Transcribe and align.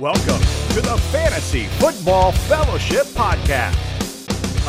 Welcome 0.00 0.42
to 0.74 0.82
the 0.82 1.00
Fantasy 1.10 1.64
Football 1.78 2.30
Fellowship 2.30 3.06
Podcast, 3.06 3.74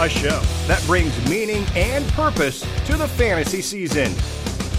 a 0.01 0.07
show 0.07 0.39
that 0.67 0.81
brings 0.85 1.29
meaning 1.29 1.65
and 1.75 2.07
purpose 2.11 2.61
to 2.85 2.95
the 2.95 3.09
fantasy 3.09 3.61
season. 3.61 4.13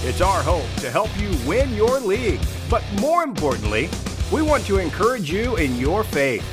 It's 0.09 0.23
our 0.23 0.43
hope 0.43 0.65
to 0.77 0.91
help 0.91 1.11
you 1.21 1.29
win 1.47 1.75
your 1.75 2.01
league, 2.01 2.41
but 2.71 2.83
more 2.99 3.25
importantly, 3.25 3.91
we 4.33 4.41
want 4.41 4.65
to 4.65 4.79
encourage 4.79 5.31
you 5.31 5.57
in 5.57 5.77
your 5.77 6.03
faith. 6.03 6.47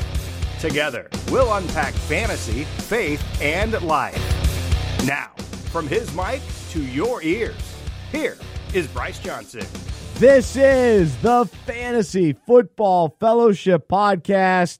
Together, 0.59 1.07
we'll 1.31 1.53
unpack 1.53 1.93
fantasy, 1.93 2.65
faith, 2.65 3.23
and 3.41 3.81
life. 3.81 4.19
Now, 5.05 5.29
from 5.71 5.87
his 5.87 6.13
mic 6.13 6.41
to 6.71 6.83
your 6.83 7.23
ears, 7.23 7.55
here 8.11 8.37
is 8.73 8.87
Bryce 8.87 9.19
Johnson. 9.19 9.65
This 10.19 10.55
is 10.55 11.13
the 11.17 11.43
Fantasy 11.65 12.31
Football 12.31 13.17
Fellowship 13.19 13.89
Podcast. 13.89 14.79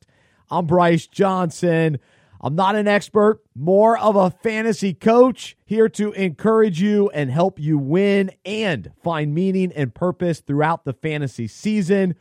I'm 0.49 0.65
Bryce 0.65 1.07
Johnson. 1.07 1.99
I'm 2.39 2.55
not 2.55 2.77
an 2.77 2.87
expert, 2.87 3.41
more 3.53 3.97
of 3.97 4.15
a 4.15 4.31
fantasy 4.31 4.93
coach 4.93 5.57
here 5.65 5.89
to 5.89 6.13
encourage 6.13 6.81
you 6.81 7.09
and 7.09 7.29
help 7.29 7.59
you 7.59 7.77
win 7.77 8.31
and 8.45 8.93
find 9.03 9.35
meaning 9.35 9.73
and 9.73 9.93
purpose 9.93 10.39
throughout 10.39 10.85
the 10.85 10.93
fantasy 10.93 11.49
season. 11.49 12.15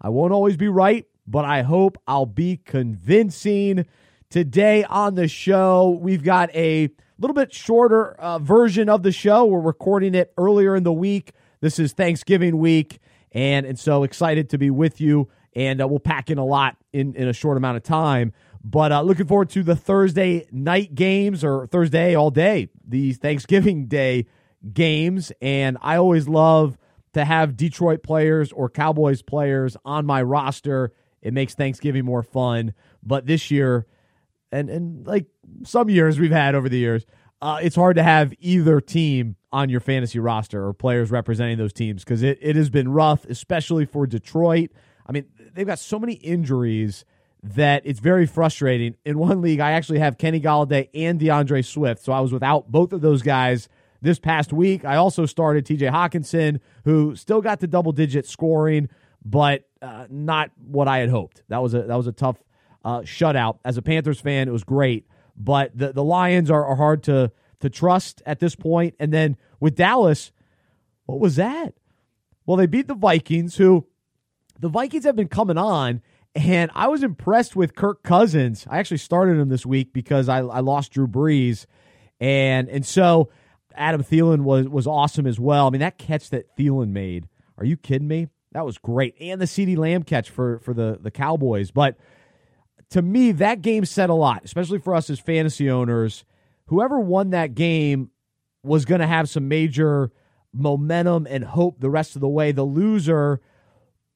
I 0.00 0.10
won't 0.10 0.32
always 0.32 0.56
be 0.56 0.68
right, 0.68 1.06
but 1.26 1.44
I 1.44 1.62
hope 1.62 1.98
I'll 2.06 2.24
be 2.24 2.56
convincing. 2.56 3.84
Today 4.30 4.84
on 4.84 5.16
the 5.16 5.26
show, 5.26 5.98
we've 6.00 6.22
got 6.22 6.54
a 6.54 6.88
little 7.18 7.34
bit 7.34 7.52
shorter 7.52 8.12
uh, 8.12 8.38
version 8.38 8.88
of 8.88 9.02
the 9.02 9.10
show. 9.10 9.44
We're 9.44 9.58
recording 9.58 10.14
it 10.14 10.32
earlier 10.38 10.76
in 10.76 10.84
the 10.84 10.92
week 10.92 11.32
this 11.60 11.78
is 11.78 11.92
Thanksgiving 11.92 12.58
week, 12.58 12.98
and 13.32 13.66
and 13.66 13.78
so 13.78 14.02
excited 14.02 14.50
to 14.50 14.58
be 14.58 14.70
with 14.70 15.00
you. 15.00 15.28
And 15.54 15.82
uh, 15.82 15.88
we'll 15.88 15.98
pack 15.98 16.30
in 16.30 16.38
a 16.38 16.44
lot 16.44 16.76
in 16.92 17.14
in 17.14 17.28
a 17.28 17.32
short 17.32 17.56
amount 17.56 17.76
of 17.76 17.82
time. 17.82 18.32
But 18.62 18.92
uh, 18.92 19.02
looking 19.02 19.26
forward 19.26 19.50
to 19.50 19.62
the 19.62 19.76
Thursday 19.76 20.46
night 20.52 20.94
games 20.94 21.42
or 21.42 21.66
Thursday 21.66 22.14
all 22.14 22.30
day, 22.30 22.68
these 22.86 23.16
Thanksgiving 23.16 23.86
Day 23.86 24.26
games. 24.72 25.32
And 25.40 25.78
I 25.80 25.96
always 25.96 26.28
love 26.28 26.76
to 27.14 27.24
have 27.24 27.56
Detroit 27.56 28.02
players 28.02 28.52
or 28.52 28.68
Cowboys 28.68 29.22
players 29.22 29.76
on 29.84 30.04
my 30.06 30.22
roster. 30.22 30.92
It 31.22 31.32
makes 31.32 31.54
Thanksgiving 31.54 32.04
more 32.04 32.22
fun. 32.22 32.74
But 33.02 33.26
this 33.26 33.50
year, 33.50 33.86
and 34.52 34.68
and 34.68 35.06
like 35.06 35.26
some 35.64 35.88
years 35.88 36.18
we've 36.18 36.30
had 36.30 36.54
over 36.54 36.68
the 36.68 36.78
years, 36.78 37.06
uh, 37.42 37.58
it's 37.62 37.76
hard 37.76 37.96
to 37.96 38.02
have 38.02 38.34
either 38.40 38.80
team 38.80 39.36
on 39.52 39.68
your 39.68 39.80
fantasy 39.80 40.18
roster 40.18 40.64
or 40.64 40.72
players 40.72 41.10
representing 41.10 41.58
those 41.58 41.72
teams 41.72 42.04
because 42.04 42.22
it, 42.22 42.38
it 42.40 42.56
has 42.56 42.70
been 42.70 42.90
rough, 42.92 43.24
especially 43.26 43.84
for 43.84 44.06
Detroit. 44.06 44.70
I 45.06 45.12
mean, 45.12 45.26
they've 45.54 45.66
got 45.66 45.78
so 45.78 45.98
many 45.98 46.14
injuries 46.14 47.04
that 47.42 47.82
it's 47.84 48.00
very 48.00 48.26
frustrating. 48.26 48.96
In 49.04 49.18
one 49.18 49.40
league, 49.40 49.60
I 49.60 49.72
actually 49.72 49.98
have 50.00 50.18
Kenny 50.18 50.40
Golladay 50.40 50.88
and 50.94 51.18
D'Andre 51.18 51.62
Swift, 51.62 52.02
so 52.02 52.12
I 52.12 52.20
was 52.20 52.32
without 52.32 52.70
both 52.70 52.92
of 52.92 53.00
those 53.00 53.22
guys 53.22 53.68
this 54.02 54.18
past 54.18 54.52
week. 54.52 54.84
I 54.84 54.96
also 54.96 55.26
started 55.26 55.64
TJ 55.64 55.90
Hockenson, 55.90 56.60
who 56.84 57.16
still 57.16 57.40
got 57.40 57.60
the 57.60 57.66
double 57.66 57.92
digit 57.92 58.26
scoring, 58.26 58.88
but 59.24 59.64
uh, 59.82 60.06
not 60.10 60.50
what 60.58 60.88
I 60.88 60.98
had 60.98 61.08
hoped. 61.08 61.42
That 61.48 61.62
was 61.62 61.74
a 61.74 61.82
that 61.82 61.96
was 61.96 62.06
a 62.06 62.12
tough 62.12 62.36
uh, 62.84 63.00
shutout. 63.00 63.58
As 63.64 63.76
a 63.76 63.82
Panthers 63.82 64.20
fan, 64.20 64.48
it 64.48 64.52
was 64.52 64.64
great, 64.64 65.06
but 65.42 65.76
the 65.76 65.92
the 65.92 66.04
Lions 66.04 66.50
are, 66.50 66.64
are 66.64 66.76
hard 66.76 67.02
to 67.04 67.32
to 67.60 67.70
trust 67.70 68.22
at 68.26 68.40
this 68.40 68.54
point. 68.54 68.94
And 68.98 69.12
then 69.12 69.36
with 69.58 69.76
Dallas, 69.76 70.32
what 71.06 71.20
was 71.20 71.36
that? 71.36 71.74
Well, 72.46 72.56
they 72.56 72.66
beat 72.66 72.88
the 72.88 72.94
Vikings, 72.94 73.56
who 73.56 73.86
the 74.58 74.68
Vikings 74.68 75.04
have 75.04 75.16
been 75.16 75.28
coming 75.28 75.58
on, 75.58 76.02
and 76.34 76.70
I 76.74 76.88
was 76.88 77.02
impressed 77.02 77.56
with 77.56 77.74
Kirk 77.74 78.02
Cousins. 78.02 78.66
I 78.68 78.78
actually 78.78 78.98
started 78.98 79.38
him 79.38 79.48
this 79.48 79.66
week 79.66 79.92
because 79.92 80.28
I, 80.28 80.38
I 80.38 80.60
lost 80.60 80.92
Drew 80.92 81.06
Brees, 81.06 81.66
and 82.20 82.68
and 82.68 82.84
so 82.84 83.30
Adam 83.74 84.02
Thielen 84.02 84.42
was 84.42 84.68
was 84.68 84.86
awesome 84.86 85.26
as 85.26 85.40
well. 85.40 85.66
I 85.66 85.70
mean, 85.70 85.80
that 85.80 85.98
catch 85.98 86.30
that 86.30 86.56
Thielen 86.56 86.88
made, 86.90 87.28
are 87.58 87.64
you 87.64 87.76
kidding 87.76 88.08
me? 88.08 88.28
That 88.52 88.66
was 88.66 88.78
great, 88.78 89.14
and 89.20 89.40
the 89.40 89.46
CeeDee 89.46 89.76
Lamb 89.76 90.02
catch 90.02 90.28
for 90.30 90.58
for 90.60 90.74
the 90.74 90.98
the 91.00 91.10
Cowboys. 91.10 91.70
But 91.70 91.96
to 92.90 93.02
me, 93.02 93.32
that 93.32 93.62
game 93.62 93.84
said 93.84 94.10
a 94.10 94.14
lot, 94.14 94.44
especially 94.44 94.78
for 94.78 94.94
us 94.94 95.10
as 95.10 95.18
fantasy 95.18 95.70
owners 95.70 96.24
whoever 96.70 97.00
won 97.00 97.30
that 97.30 97.54
game 97.56 98.10
was 98.62 98.84
going 98.84 99.00
to 99.00 99.06
have 99.06 99.28
some 99.28 99.48
major 99.48 100.12
momentum 100.52 101.26
and 101.28 101.44
hope 101.44 101.80
the 101.80 101.90
rest 101.90 102.14
of 102.14 102.20
the 102.20 102.28
way. 102.28 102.52
The 102.52 102.62
loser, 102.62 103.40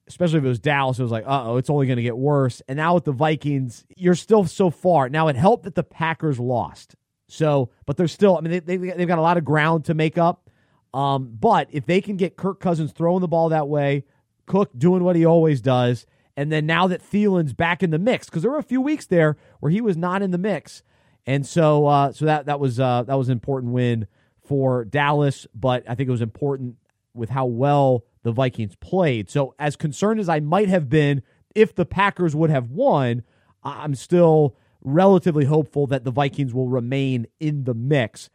especially 0.07 0.37
if 0.37 0.45
it 0.45 0.47
was 0.47 0.59
Dallas, 0.59 0.97
it 0.97 1.03
was 1.03 1.11
like, 1.11 1.25
uh 1.27 1.43
oh, 1.47 1.57
it's 1.57 1.69
only 1.69 1.85
going 1.85 1.97
to 1.97 2.03
get 2.03 2.17
worse. 2.17 2.61
And 2.69 2.77
now 2.77 2.95
with 2.95 3.03
the 3.03 3.11
Vikings, 3.11 3.85
you're 3.97 4.15
still 4.15 4.45
so 4.45 4.69
far. 4.69 5.09
Now 5.09 5.27
it 5.27 5.35
helped 5.35 5.65
that 5.65 5.75
the 5.75 5.83
Packers 5.83 6.39
lost. 6.39 6.95
So, 7.27 7.71
but 7.85 7.97
they're 7.97 8.07
still, 8.07 8.37
I 8.37 8.41
mean, 8.41 8.51
they, 8.51 8.59
they, 8.59 8.77
they've 8.77 9.07
got 9.07 9.19
a 9.19 9.21
lot 9.21 9.37
of 9.37 9.43
ground 9.43 9.85
to 9.85 9.93
make 9.93 10.17
up. 10.17 10.49
Um, 10.93 11.35
but 11.37 11.67
if 11.71 11.85
they 11.85 11.99
can 11.99 12.15
get 12.15 12.37
Kirk 12.37 12.61
Cousins 12.61 12.93
throwing 12.93 13.19
the 13.19 13.27
ball 13.27 13.49
that 13.49 13.67
way, 13.67 14.05
Cook 14.45 14.71
doing 14.77 15.03
what 15.03 15.17
he 15.17 15.25
always 15.25 15.59
does, 15.59 16.05
and 16.37 16.51
then 16.51 16.65
now 16.65 16.87
that 16.87 17.01
Thielen's 17.01 17.53
back 17.53 17.81
in 17.81 17.91
the 17.91 17.99
mix, 17.99 18.25
because 18.27 18.41
there 18.41 18.51
were 18.51 18.57
a 18.57 18.63
few 18.63 18.81
weeks 18.81 19.05
there 19.05 19.37
where 19.59 19.71
he 19.71 19.81
was 19.81 19.95
not 19.95 20.21
in 20.21 20.31
the 20.31 20.37
mix. 20.37 20.83
And 21.25 21.45
so, 21.45 21.87
uh, 21.87 22.11
so 22.11 22.25
that 22.25 22.45
that 22.45 22.59
was 22.59 22.79
uh, 22.79 23.03
that 23.03 23.15
was 23.15 23.29
an 23.29 23.33
important 23.33 23.73
win 23.73 24.07
for 24.45 24.85
Dallas, 24.85 25.47
but 25.55 25.83
I 25.89 25.95
think 25.95 26.07
it 26.07 26.11
was 26.11 26.21
important 26.21 26.75
with 27.13 27.29
how 27.29 27.45
well 27.45 28.03
the 28.23 28.31
Vikings 28.31 28.75
played. 28.75 29.29
So, 29.29 29.55
as 29.57 29.75
concerned 29.75 30.19
as 30.19 30.29
I 30.29 30.39
might 30.39 30.69
have 30.69 30.89
been 30.89 31.23
if 31.55 31.73
the 31.73 31.85
Packers 31.85 32.35
would 32.35 32.49
have 32.49 32.69
won, 32.69 33.23
I'm 33.63 33.95
still 33.95 34.55
relatively 34.81 35.45
hopeful 35.45 35.87
that 35.87 36.03
the 36.03 36.11
Vikings 36.11 36.53
will 36.53 36.67
remain 36.67 37.25
in 37.39 37.63
the 37.63 37.73
mix. 37.73 38.29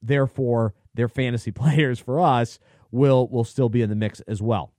Therefore, 0.00 0.74
their 0.94 1.08
fantasy 1.08 1.50
players 1.52 1.98
for 1.98 2.20
us 2.20 2.58
will 2.90 3.26
will 3.28 3.44
still 3.44 3.68
be 3.68 3.82
in 3.82 3.88
the 3.88 3.96
mix 3.96 4.20
as 4.20 4.40
well. 4.40 4.72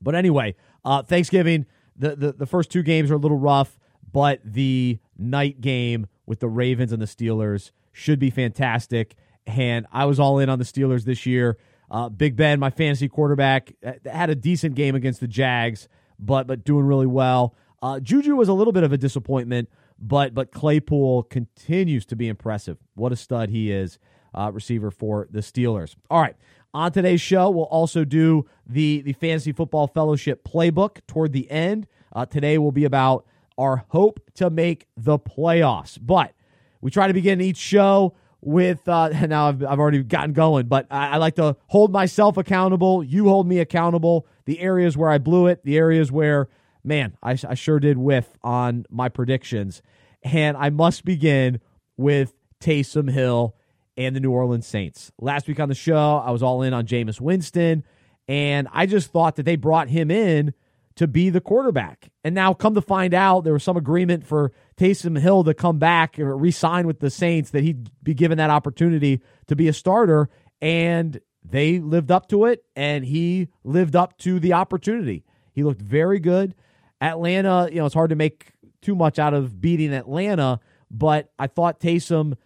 But 0.00 0.14
anyway, 0.14 0.54
uh, 0.84 1.02
Thanksgiving, 1.02 1.66
the, 1.98 2.16
the 2.16 2.32
the 2.32 2.46
first 2.46 2.70
two 2.70 2.82
games 2.82 3.10
are 3.10 3.14
a 3.14 3.18
little 3.18 3.38
rough, 3.38 3.78
but 4.12 4.40
the 4.44 4.98
night 5.18 5.60
game 5.60 6.06
with 6.26 6.40
the 6.40 6.48
Ravens 6.48 6.92
and 6.92 7.00
the 7.00 7.06
Steelers 7.06 7.70
should 7.92 8.18
be 8.18 8.30
fantastic. 8.30 9.14
And 9.46 9.86
I 9.92 10.04
was 10.04 10.18
all 10.18 10.38
in 10.38 10.48
on 10.48 10.58
the 10.58 10.64
Steelers 10.64 11.04
this 11.04 11.24
year. 11.24 11.56
Uh, 11.90 12.08
Big 12.08 12.34
Ben, 12.34 12.58
my 12.58 12.70
fantasy 12.70 13.08
quarterback, 13.08 13.72
uh, 13.84 13.92
had 14.04 14.28
a 14.28 14.34
decent 14.34 14.74
game 14.74 14.94
against 14.94 15.20
the 15.20 15.28
Jags, 15.28 15.88
but 16.18 16.46
but 16.46 16.64
doing 16.64 16.84
really 16.84 17.06
well. 17.06 17.54
Uh, 17.80 18.00
Juju 18.00 18.34
was 18.34 18.48
a 18.48 18.52
little 18.52 18.72
bit 18.72 18.82
of 18.82 18.92
a 18.92 18.98
disappointment, 18.98 19.68
but 19.98 20.34
but 20.34 20.50
Claypool 20.50 21.24
continues 21.24 22.04
to 22.06 22.16
be 22.16 22.28
impressive. 22.28 22.78
What 22.94 23.12
a 23.12 23.16
stud 23.16 23.50
he 23.50 23.70
is, 23.70 23.98
uh, 24.34 24.50
receiver 24.52 24.90
for 24.90 25.28
the 25.30 25.40
Steelers. 25.40 25.94
All 26.10 26.20
right, 26.20 26.36
on 26.74 26.92
today's 26.92 27.20
show, 27.20 27.48
we'll 27.50 27.64
also 27.64 28.04
do 28.04 28.46
the 28.66 29.00
the 29.02 29.14
fantasy 29.14 29.52
football 29.52 29.86
fellowship 29.86 30.44
playbook 30.44 30.98
toward 31.06 31.32
the 31.32 31.50
end. 31.50 31.86
Uh, 32.12 32.26
today 32.26 32.58
will 32.58 32.72
be 32.72 32.84
about 32.84 33.24
our 33.58 33.84
hope 33.88 34.20
to 34.34 34.50
make 34.50 34.86
the 34.96 35.18
playoffs. 35.18 35.98
But 36.00 36.32
we 36.80 36.90
try 36.90 37.08
to 37.08 37.14
begin 37.14 37.40
each 37.40 37.56
show 37.56 38.14
with 38.40 38.86
uh, 38.88 39.08
now 39.26 39.48
I've, 39.48 39.64
I've 39.64 39.78
already 39.78 40.02
gotten 40.02 40.32
going, 40.32 40.66
but 40.66 40.86
I, 40.90 41.10
I, 41.10 41.16
like 41.16 41.36
to 41.36 41.56
hold 41.66 41.92
myself 41.92 42.36
accountable. 42.36 43.02
You 43.02 43.28
hold 43.28 43.46
me 43.46 43.58
accountable. 43.58 44.26
The 44.44 44.60
areas 44.60 44.96
where 44.96 45.10
I 45.10 45.18
blew 45.18 45.46
it, 45.46 45.64
the 45.64 45.76
areas 45.76 46.12
where, 46.12 46.48
man, 46.84 47.16
I, 47.22 47.38
I 47.48 47.54
sure 47.54 47.80
did 47.80 47.98
whiff 47.98 48.28
on 48.42 48.86
my 48.90 49.08
predictions. 49.08 49.82
And 50.22 50.56
I 50.56 50.70
must 50.70 51.04
begin 51.04 51.60
with 51.96 52.34
Taysom 52.60 53.10
Hill 53.10 53.56
and 53.96 54.14
the 54.14 54.20
New 54.20 54.30
Orleans 54.30 54.66
Saints. 54.66 55.12
Last 55.20 55.48
week 55.48 55.60
on 55.60 55.68
the 55.68 55.74
show, 55.74 56.22
I 56.24 56.30
was 56.30 56.42
all 56.42 56.62
in 56.62 56.74
on 56.74 56.86
Jameis 56.86 57.20
Winston, 57.20 57.84
and 58.28 58.68
I 58.72 58.86
just 58.86 59.12
thought 59.12 59.36
that 59.36 59.44
they 59.44 59.56
brought 59.56 59.88
him 59.88 60.10
in 60.10 60.54
to 60.96 61.06
be 61.06 61.30
the 61.30 61.40
quarterback. 61.40 62.10
And 62.24 62.34
now, 62.34 62.54
come 62.54 62.74
to 62.74 62.80
find 62.80 63.12
out, 63.14 63.44
there 63.44 63.52
was 63.52 63.62
some 63.62 63.76
agreement 63.76 64.26
for 64.26 64.52
Taysom 64.78 65.18
Hill 65.18 65.44
to 65.44 65.54
come 65.54 65.78
back 65.78 66.18
or 66.18 66.36
re-sign 66.36 66.86
with 66.86 67.00
the 67.00 67.10
Saints 67.10 67.50
that 67.50 67.62
he'd 67.62 67.90
be 68.02 68.14
given 68.14 68.38
that 68.38 68.50
opportunity 68.50 69.20
to 69.46 69.56
be 69.56 69.68
a 69.68 69.72
starter, 69.72 70.28
and 70.60 71.20
they 71.44 71.78
lived 71.78 72.10
up 72.10 72.28
to 72.28 72.46
it, 72.46 72.64
and 72.74 73.04
he 73.04 73.48
lived 73.62 73.94
up 73.94 74.16
to 74.18 74.40
the 74.40 74.54
opportunity. 74.54 75.24
He 75.52 75.62
looked 75.62 75.82
very 75.82 76.18
good. 76.18 76.54
Atlanta, 77.00 77.68
you 77.70 77.76
know, 77.76 77.86
it's 77.86 77.94
hard 77.94 78.10
to 78.10 78.16
make 78.16 78.52
too 78.80 78.94
much 78.94 79.18
out 79.18 79.34
of 79.34 79.60
beating 79.60 79.92
Atlanta, 79.92 80.60
but 80.90 81.30
I 81.38 81.46
thought 81.46 81.78
Taysom 81.78 82.36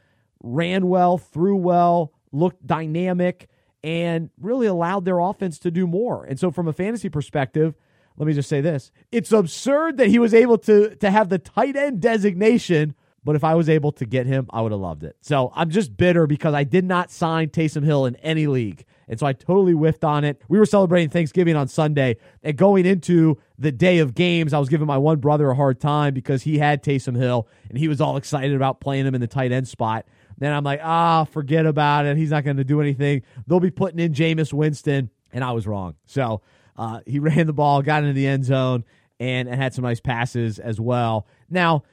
ran 0.43 0.89
well, 0.89 1.19
threw 1.19 1.57
well, 1.57 2.13
looked 2.33 2.67
dynamic, 2.67 3.49
and 3.83 4.31
really 4.39 4.67
allowed 4.67 5.05
their 5.05 5.19
offense 5.19 5.59
to 5.61 5.71
do 5.71 5.87
more. 5.87 6.25
And 6.25 6.39
so, 6.39 6.51
from 6.51 6.69
a 6.69 6.73
fantasy 6.73 7.09
perspective, 7.09 7.75
let 8.17 8.27
me 8.27 8.33
just 8.33 8.49
say 8.49 8.61
this. 8.61 8.91
It's 9.11 9.33
absurd 9.33 9.97
that 9.97 10.09
he 10.09 10.19
was 10.19 10.35
able 10.35 10.59
to 10.59 10.95
to 10.97 11.11
have 11.11 11.29
the 11.29 11.39
tight 11.39 11.77
end 11.77 12.01
designation 12.01 12.95
but 13.25 13.37
if 13.37 13.45
I 13.45 13.55
was 13.55 13.69
able 13.69 13.93
to 13.93 14.07
get 14.07 14.27
him, 14.27 14.47
I 14.51 14.63
would 14.63 14.73
have 14.73 14.81
loved 14.81 15.05
it. 15.05 15.17
So 15.21 15.53
I'm 15.55 15.71
just 15.71 15.97
bitter 15.97 16.27
because 16.27 16.55
I 16.55 16.65
did 16.65 16.85
not 16.85 17.11
sign 17.11 17.49
Taysom 17.49 17.85
Hill 17.85 18.07
in 18.07 18.17
any 18.17 18.47
league. 18.47 18.85
And 19.09 19.19
so 19.19 19.27
I 19.27 19.33
totally 19.33 19.73
whiffed 19.73 20.05
on 20.05 20.25
it. 20.25 20.41
We 20.49 20.59
were 20.59 20.67
celebrating 20.67 21.11
Thanksgiving 21.11 21.57
on 21.57 21.67
Sunday, 21.67 22.17
and 22.45 22.57
going 22.57 22.87
into 22.87 23.39
the 23.59 23.73
day 23.73 23.99
of 23.99 24.15
games, 24.15 24.53
I 24.53 24.59
was 24.59 24.69
giving 24.69 24.87
my 24.87 24.99
one 24.99 25.19
brother 25.19 25.51
a 25.51 25.55
hard 25.55 25.81
time 25.81 26.15
because 26.15 26.43
he 26.43 26.59
had 26.59 26.83
Taysom 26.83 27.17
Hill 27.17 27.49
and 27.69 27.77
he 27.77 27.89
was 27.89 28.01
all 28.01 28.17
excited 28.17 28.55
about 28.55 28.81
playing 28.81 29.07
him 29.07 29.15
in 29.15 29.21
the 29.21 29.27
tight 29.27 29.53
end 29.53 29.69
spot. 29.69 30.07
Then 30.41 30.53
I'm 30.53 30.65
like, 30.65 30.81
ah, 30.83 31.25
forget 31.25 31.67
about 31.67 32.07
it. 32.07 32.17
He's 32.17 32.31
not 32.31 32.45
going 32.45 32.57
to 32.57 32.65
do 32.65 32.81
anything. 32.81 33.23
They'll 33.47 33.61
be 33.61 33.71
putting 33.71 34.01
in 34.01 34.13
Jameis 34.15 34.53
Winston, 34.53 35.11
and 35.33 35.45
I 35.45 35.53
was 35.53 35.67
wrong. 35.67 35.95
So 36.07 36.41
uh, 36.77 37.01
he 37.07 37.19
ran 37.21 37.47
the 37.47 37.53
ball, 37.53 37.83
got 37.83 38.03
into 38.03 38.15
the 38.15 38.27
end 38.27 38.45
zone, 38.45 38.85
and, 39.21 39.49
and 39.49 39.61
had 39.61 39.75
some 39.75 39.85
nice 39.85 40.01
passes 40.01 40.59
as 40.59 40.81
well. 40.81 41.27
Now, 41.51 41.85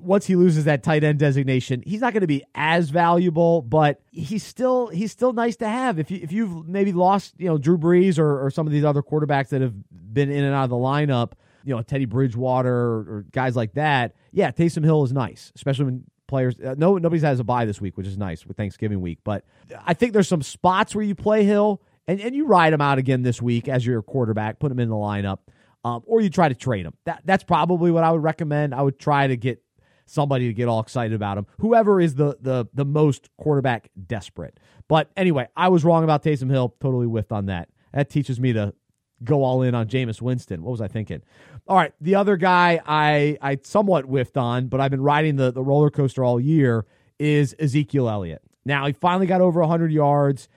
once 0.00 0.26
he 0.26 0.34
loses 0.34 0.64
that 0.64 0.82
tight 0.82 1.04
end 1.04 1.18
designation, 1.18 1.82
he's 1.86 2.00
not 2.00 2.12
going 2.12 2.22
to 2.22 2.26
be 2.26 2.42
as 2.54 2.90
valuable, 2.90 3.62
but 3.62 4.00
he's 4.10 4.42
still 4.42 4.88
he's 4.88 5.12
still 5.12 5.32
nice 5.32 5.56
to 5.56 5.68
have. 5.68 5.98
If 5.98 6.10
you 6.10 6.20
if 6.22 6.32
you've 6.32 6.66
maybe 6.66 6.92
lost 6.92 7.34
you 7.38 7.46
know 7.46 7.58
Drew 7.58 7.78
Brees 7.78 8.18
or, 8.18 8.44
or 8.44 8.50
some 8.50 8.66
of 8.66 8.72
these 8.72 8.84
other 8.84 9.02
quarterbacks 9.02 9.50
that 9.50 9.60
have 9.60 9.74
been 9.90 10.32
in 10.32 10.42
and 10.42 10.54
out 10.54 10.64
of 10.64 10.70
the 10.70 10.76
lineup, 10.76 11.32
you 11.64 11.76
know 11.76 11.82
Teddy 11.82 12.06
Bridgewater 12.06 12.74
or, 12.74 12.98
or 12.98 13.26
guys 13.30 13.54
like 13.54 13.74
that, 13.74 14.16
yeah, 14.32 14.50
Taysom 14.50 14.84
Hill 14.84 15.04
is 15.04 15.12
nice, 15.12 15.52
especially 15.54 15.84
when 15.84 16.04
players. 16.26 16.54
Uh, 16.58 16.74
no, 16.76 16.96
nobody's 16.98 17.22
has 17.22 17.40
a 17.40 17.44
bye 17.44 17.64
this 17.64 17.80
week, 17.80 17.96
which 17.96 18.06
is 18.06 18.16
nice 18.18 18.46
with 18.46 18.56
Thanksgiving 18.56 19.00
week. 19.00 19.18
But 19.24 19.44
I 19.84 19.94
think 19.94 20.12
there's 20.12 20.28
some 20.28 20.42
spots 20.42 20.94
where 20.94 21.04
you 21.04 21.14
play 21.14 21.44
Hill 21.44 21.82
and 22.06 22.20
and 22.20 22.34
you 22.34 22.46
ride 22.46 22.72
him 22.72 22.80
out 22.80 22.98
again 22.98 23.22
this 23.22 23.40
week 23.40 23.68
as 23.68 23.84
your 23.86 24.02
quarterback, 24.02 24.58
put 24.58 24.70
him 24.70 24.78
in 24.78 24.88
the 24.88 24.94
lineup. 24.94 25.38
Um, 25.84 26.02
or 26.06 26.22
you 26.22 26.30
try 26.30 26.48
to 26.48 26.54
trade 26.54 26.86
him. 26.86 26.94
That 27.04 27.22
that's 27.24 27.44
probably 27.44 27.90
what 27.90 28.04
I 28.04 28.10
would 28.10 28.22
recommend. 28.22 28.74
I 28.74 28.80
would 28.82 28.98
try 28.98 29.26
to 29.26 29.36
get 29.36 29.62
somebody 30.06 30.46
to 30.48 30.54
get 30.54 30.66
all 30.68 30.80
excited 30.80 31.14
about 31.14 31.36
him. 31.36 31.46
Whoever 31.58 32.00
is 32.00 32.14
the 32.14 32.38
the 32.40 32.66
the 32.72 32.84
most 32.84 33.28
quarterback 33.36 33.90
desperate. 34.06 34.58
But 34.88 35.10
anyway, 35.16 35.48
I 35.56 35.68
was 35.68 35.84
wrong 35.84 36.04
about 36.04 36.22
Taysom 36.22 36.50
Hill. 36.50 36.74
Totally 36.80 37.06
whiffed 37.06 37.32
on 37.32 37.46
that. 37.46 37.68
That 37.92 38.10
teaches 38.10 38.40
me 38.40 38.52
to 38.54 38.74
go 39.22 39.42
all 39.42 39.62
in 39.62 39.74
on 39.74 39.86
Jameis 39.88 40.20
Winston. 40.20 40.62
What 40.62 40.72
was 40.72 40.80
I 40.80 40.88
thinking? 40.88 41.22
All 41.66 41.76
right, 41.76 41.92
the 42.00 42.14
other 42.16 42.36
guy 42.36 42.80
I 42.86 43.38
I 43.40 43.58
somewhat 43.62 44.04
whiffed 44.04 44.36
on, 44.36 44.68
but 44.68 44.80
I've 44.80 44.90
been 44.90 45.02
riding 45.02 45.36
the 45.36 45.50
the 45.50 45.62
roller 45.62 45.90
coaster 45.90 46.22
all 46.22 46.38
year 46.38 46.84
is 47.18 47.54
Ezekiel 47.58 48.08
Elliott. 48.08 48.42
Now 48.64 48.86
he 48.86 48.92
finally 48.92 49.26
got 49.26 49.40
over 49.40 49.60
100 49.60 49.92
yards. 49.92 50.48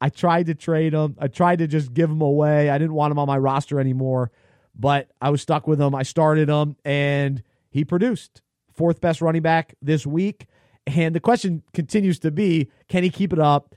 I 0.00 0.10
tried 0.10 0.46
to 0.46 0.54
trade 0.54 0.92
him. 0.92 1.16
I 1.18 1.28
tried 1.28 1.60
to 1.60 1.66
just 1.66 1.94
give 1.94 2.10
him 2.10 2.20
away. 2.20 2.68
I 2.68 2.76
didn't 2.76 2.94
want 2.94 3.12
him 3.12 3.18
on 3.18 3.26
my 3.26 3.38
roster 3.38 3.80
anymore, 3.80 4.30
but 4.74 5.10
I 5.20 5.30
was 5.30 5.40
stuck 5.40 5.66
with 5.66 5.80
him. 5.80 5.94
I 5.94 6.02
started 6.02 6.48
him 6.50 6.76
and 6.84 7.42
he 7.70 7.84
produced 7.84 8.42
fourth 8.72 9.00
best 9.00 9.22
running 9.22 9.42
back 9.42 9.74
this 9.80 10.06
week. 10.06 10.46
And 10.86 11.14
the 11.14 11.20
question 11.20 11.62
continues 11.72 12.18
to 12.20 12.30
be 12.30 12.70
can 12.88 13.02
he 13.02 13.08
keep 13.10 13.32
it 13.32 13.38
up? 13.38 13.74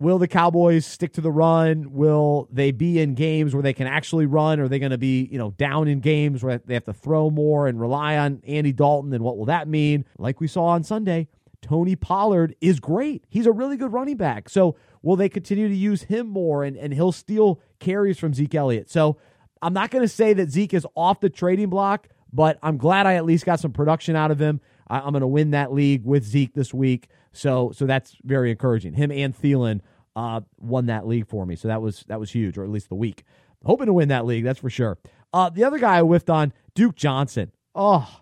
Will 0.00 0.18
the 0.18 0.28
Cowboys 0.28 0.86
stick 0.86 1.14
to 1.14 1.20
the 1.20 1.32
run? 1.32 1.92
Will 1.92 2.48
they 2.52 2.70
be 2.70 3.00
in 3.00 3.14
games 3.14 3.52
where 3.52 3.64
they 3.64 3.72
can 3.72 3.88
actually 3.88 4.26
run? 4.26 4.60
Are 4.60 4.68
they 4.68 4.78
going 4.78 4.92
to 4.92 4.98
be, 4.98 5.28
you 5.30 5.38
know, 5.38 5.50
down 5.52 5.88
in 5.88 5.98
games 5.98 6.44
where 6.44 6.58
they 6.58 6.74
have 6.74 6.84
to 6.84 6.92
throw 6.92 7.30
more 7.30 7.66
and 7.66 7.80
rely 7.80 8.16
on 8.16 8.40
Andy 8.46 8.72
Dalton? 8.72 9.12
And 9.12 9.24
what 9.24 9.36
will 9.36 9.46
that 9.46 9.66
mean? 9.66 10.04
Like 10.16 10.40
we 10.40 10.46
saw 10.46 10.66
on 10.66 10.84
Sunday, 10.84 11.26
Tony 11.62 11.96
Pollard 11.96 12.54
is 12.60 12.78
great. 12.78 13.24
He's 13.28 13.46
a 13.46 13.52
really 13.52 13.76
good 13.76 13.92
running 13.92 14.16
back. 14.16 14.48
So 14.48 14.76
will 15.02 15.16
they 15.16 15.28
continue 15.28 15.66
to 15.66 15.74
use 15.74 16.02
him 16.02 16.28
more 16.28 16.62
and, 16.62 16.76
and 16.76 16.94
he'll 16.94 17.10
steal 17.10 17.60
carries 17.80 18.18
from 18.18 18.34
Zeke 18.34 18.54
Elliott? 18.54 18.88
So 18.90 19.16
I'm 19.62 19.72
not 19.72 19.90
going 19.90 20.04
to 20.04 20.08
say 20.08 20.32
that 20.34 20.50
Zeke 20.50 20.74
is 20.74 20.86
off 20.94 21.18
the 21.18 21.30
trading 21.30 21.70
block, 21.70 22.08
but 22.32 22.58
I'm 22.62 22.76
glad 22.76 23.06
I 23.06 23.14
at 23.14 23.24
least 23.24 23.44
got 23.44 23.58
some 23.58 23.72
production 23.72 24.14
out 24.14 24.30
of 24.30 24.38
him. 24.40 24.60
I, 24.88 24.98
am 24.98 25.10
going 25.10 25.20
to 25.22 25.26
win 25.26 25.50
that 25.50 25.72
league 25.72 26.04
with 26.04 26.24
Zeke 26.24 26.54
this 26.54 26.72
week, 26.72 27.08
so 27.32 27.72
so 27.74 27.86
that's 27.86 28.16
very 28.24 28.50
encouraging. 28.50 28.94
Him 28.94 29.10
and 29.10 29.36
Thielen 29.36 29.80
uh, 30.16 30.40
won 30.58 30.86
that 30.86 31.06
league 31.06 31.26
for 31.26 31.46
me, 31.46 31.56
so 31.56 31.68
that 31.68 31.80
was 31.80 32.04
that 32.08 32.20
was 32.20 32.30
huge, 32.30 32.58
or 32.58 32.64
at 32.64 32.70
least 32.70 32.88
the 32.88 32.94
week. 32.94 33.24
Hoping 33.64 33.86
to 33.86 33.92
win 33.92 34.08
that 34.08 34.24
league, 34.24 34.44
that's 34.44 34.60
for 34.60 34.70
sure. 34.70 34.98
Uh, 35.32 35.50
the 35.50 35.64
other 35.64 35.78
guy 35.78 35.98
I 35.98 36.02
whiffed 36.02 36.30
on, 36.30 36.52
Duke 36.74 36.94
Johnson. 36.96 37.52
Oh, 37.74 38.20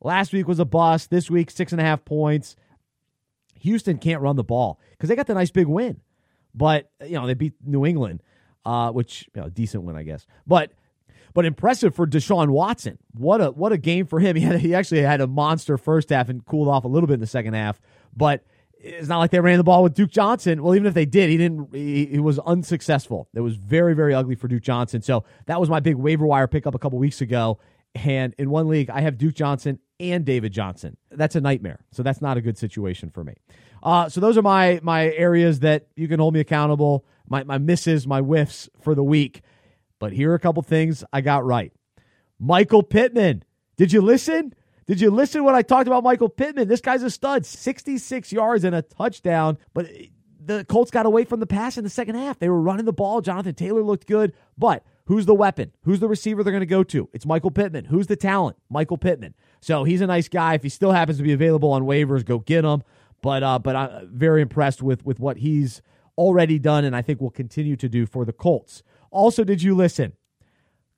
last 0.00 0.32
week 0.32 0.48
was 0.48 0.58
a 0.58 0.64
bust. 0.64 1.10
This 1.10 1.30
week, 1.30 1.50
six 1.50 1.72
and 1.72 1.80
a 1.80 1.84
half 1.84 2.04
points. 2.04 2.56
Houston 3.60 3.98
can't 3.98 4.20
run 4.20 4.36
the 4.36 4.44
ball 4.44 4.80
because 4.90 5.08
they 5.08 5.16
got 5.16 5.26
the 5.26 5.34
nice 5.34 5.50
big 5.50 5.66
win, 5.66 6.00
but 6.54 6.90
you 7.04 7.14
know 7.14 7.26
they 7.26 7.34
beat 7.34 7.54
New 7.64 7.86
England, 7.86 8.22
uh, 8.64 8.90
which 8.90 9.28
you 9.34 9.40
know, 9.40 9.46
a 9.46 9.50
decent 9.50 9.84
win, 9.84 9.96
I 9.96 10.02
guess. 10.02 10.26
But 10.46 10.72
but 11.36 11.44
impressive 11.44 11.94
for 11.94 12.06
Deshaun 12.06 12.48
Watson. 12.48 12.96
What 13.12 13.42
a 13.42 13.50
what 13.50 13.70
a 13.70 13.76
game 13.76 14.06
for 14.06 14.18
him. 14.18 14.36
He 14.36 14.42
had 14.42 14.58
he 14.58 14.74
actually 14.74 15.02
had 15.02 15.20
a 15.20 15.26
monster 15.26 15.76
first 15.76 16.08
half 16.08 16.30
and 16.30 16.44
cooled 16.44 16.66
off 16.66 16.84
a 16.84 16.88
little 16.88 17.06
bit 17.06 17.14
in 17.14 17.20
the 17.20 17.26
second 17.26 17.52
half, 17.52 17.78
but 18.16 18.42
it's 18.78 19.08
not 19.08 19.18
like 19.18 19.30
they 19.30 19.40
ran 19.40 19.58
the 19.58 19.64
ball 19.64 19.82
with 19.82 19.94
Duke 19.94 20.10
Johnson. 20.10 20.62
Well, 20.62 20.74
even 20.74 20.86
if 20.86 20.94
they 20.94 21.04
did, 21.04 21.28
he 21.28 21.36
didn't. 21.36 21.74
He, 21.74 22.06
he, 22.06 22.18
was 22.18 22.38
unsuccessful. 22.38 23.28
It 23.34 23.40
was 23.40 23.56
very, 23.56 23.94
very 23.94 24.14
ugly 24.14 24.34
for 24.34 24.48
Duke 24.48 24.62
Johnson. 24.62 25.02
So 25.02 25.24
that 25.46 25.60
was 25.60 25.68
my 25.68 25.80
big 25.80 25.96
waiver 25.96 26.26
wire 26.26 26.46
pickup 26.46 26.74
a 26.74 26.78
couple 26.78 26.98
weeks 26.98 27.20
ago. 27.20 27.58
And 27.94 28.34
in 28.38 28.50
one 28.50 28.68
league, 28.68 28.88
I 28.90 29.00
have 29.02 29.18
Duke 29.18 29.34
Johnson 29.34 29.78
and 30.00 30.24
David 30.24 30.52
Johnson. 30.52 30.96
That's 31.10 31.36
a 31.36 31.40
nightmare. 31.40 31.80
So 31.92 32.02
that's 32.02 32.22
not 32.22 32.36
a 32.36 32.40
good 32.40 32.56
situation 32.56 33.10
for 33.10 33.24
me. 33.24 33.34
Uh, 33.82 34.08
so 34.08 34.20
those 34.20 34.38
are 34.38 34.42
my 34.42 34.80
my 34.82 35.10
areas 35.12 35.60
that 35.60 35.88
you 35.96 36.08
can 36.08 36.18
hold 36.18 36.32
me 36.32 36.40
accountable. 36.40 37.04
My 37.28 37.44
my 37.44 37.58
misses, 37.58 38.06
my 38.06 38.20
whiffs 38.20 38.70
for 38.80 38.94
the 38.94 39.04
week. 39.04 39.42
But 39.98 40.12
here 40.12 40.30
are 40.32 40.34
a 40.34 40.40
couple 40.40 40.62
things 40.62 41.04
I 41.12 41.20
got 41.20 41.44
right. 41.44 41.72
Michael 42.38 42.82
Pittman. 42.82 43.44
Did 43.76 43.92
you 43.92 44.00
listen? 44.00 44.54
Did 44.86 45.00
you 45.00 45.10
listen 45.10 45.42
when 45.42 45.54
I 45.54 45.62
talked 45.62 45.86
about 45.86 46.04
Michael 46.04 46.28
Pittman? 46.28 46.68
This 46.68 46.80
guy's 46.80 47.02
a 47.02 47.10
stud, 47.10 47.44
66 47.44 48.32
yards 48.32 48.64
and 48.64 48.74
a 48.74 48.82
touchdown. 48.82 49.58
But 49.74 49.88
the 50.38 50.64
Colts 50.64 50.90
got 50.90 51.06
away 51.06 51.24
from 51.24 51.40
the 51.40 51.46
pass 51.46 51.76
in 51.76 51.84
the 51.84 51.90
second 51.90 52.14
half. 52.14 52.38
They 52.38 52.48
were 52.48 52.60
running 52.60 52.86
the 52.86 52.92
ball. 52.92 53.20
Jonathan 53.20 53.54
Taylor 53.54 53.82
looked 53.82 54.06
good. 54.06 54.32
But 54.56 54.84
who's 55.06 55.26
the 55.26 55.34
weapon? 55.34 55.72
Who's 55.82 55.98
the 56.00 56.08
receiver 56.08 56.44
they're 56.44 56.52
going 56.52 56.60
to 56.60 56.66
go 56.66 56.84
to? 56.84 57.08
It's 57.12 57.26
Michael 57.26 57.50
Pittman. 57.50 57.86
Who's 57.86 58.06
the 58.06 58.16
talent? 58.16 58.56
Michael 58.70 58.98
Pittman. 58.98 59.34
So 59.60 59.84
he's 59.84 60.00
a 60.00 60.06
nice 60.06 60.28
guy. 60.28 60.54
If 60.54 60.62
he 60.62 60.68
still 60.68 60.92
happens 60.92 61.18
to 61.18 61.24
be 61.24 61.32
available 61.32 61.72
on 61.72 61.82
waivers, 61.82 62.24
go 62.24 62.38
get 62.38 62.64
him. 62.64 62.82
But 63.22 63.42
uh, 63.42 63.58
but 63.58 63.74
I'm 63.74 64.10
very 64.12 64.42
impressed 64.42 64.82
with 64.82 65.04
with 65.04 65.18
what 65.18 65.38
he's 65.38 65.82
already 66.16 66.58
done, 66.58 66.84
and 66.84 66.94
I 66.94 67.02
think 67.02 67.20
will 67.20 67.30
continue 67.30 67.76
to 67.76 67.88
do 67.88 68.06
for 68.06 68.24
the 68.24 68.32
Colts. 68.32 68.82
Also, 69.16 69.44
did 69.44 69.62
you 69.62 69.74
listen? 69.74 70.12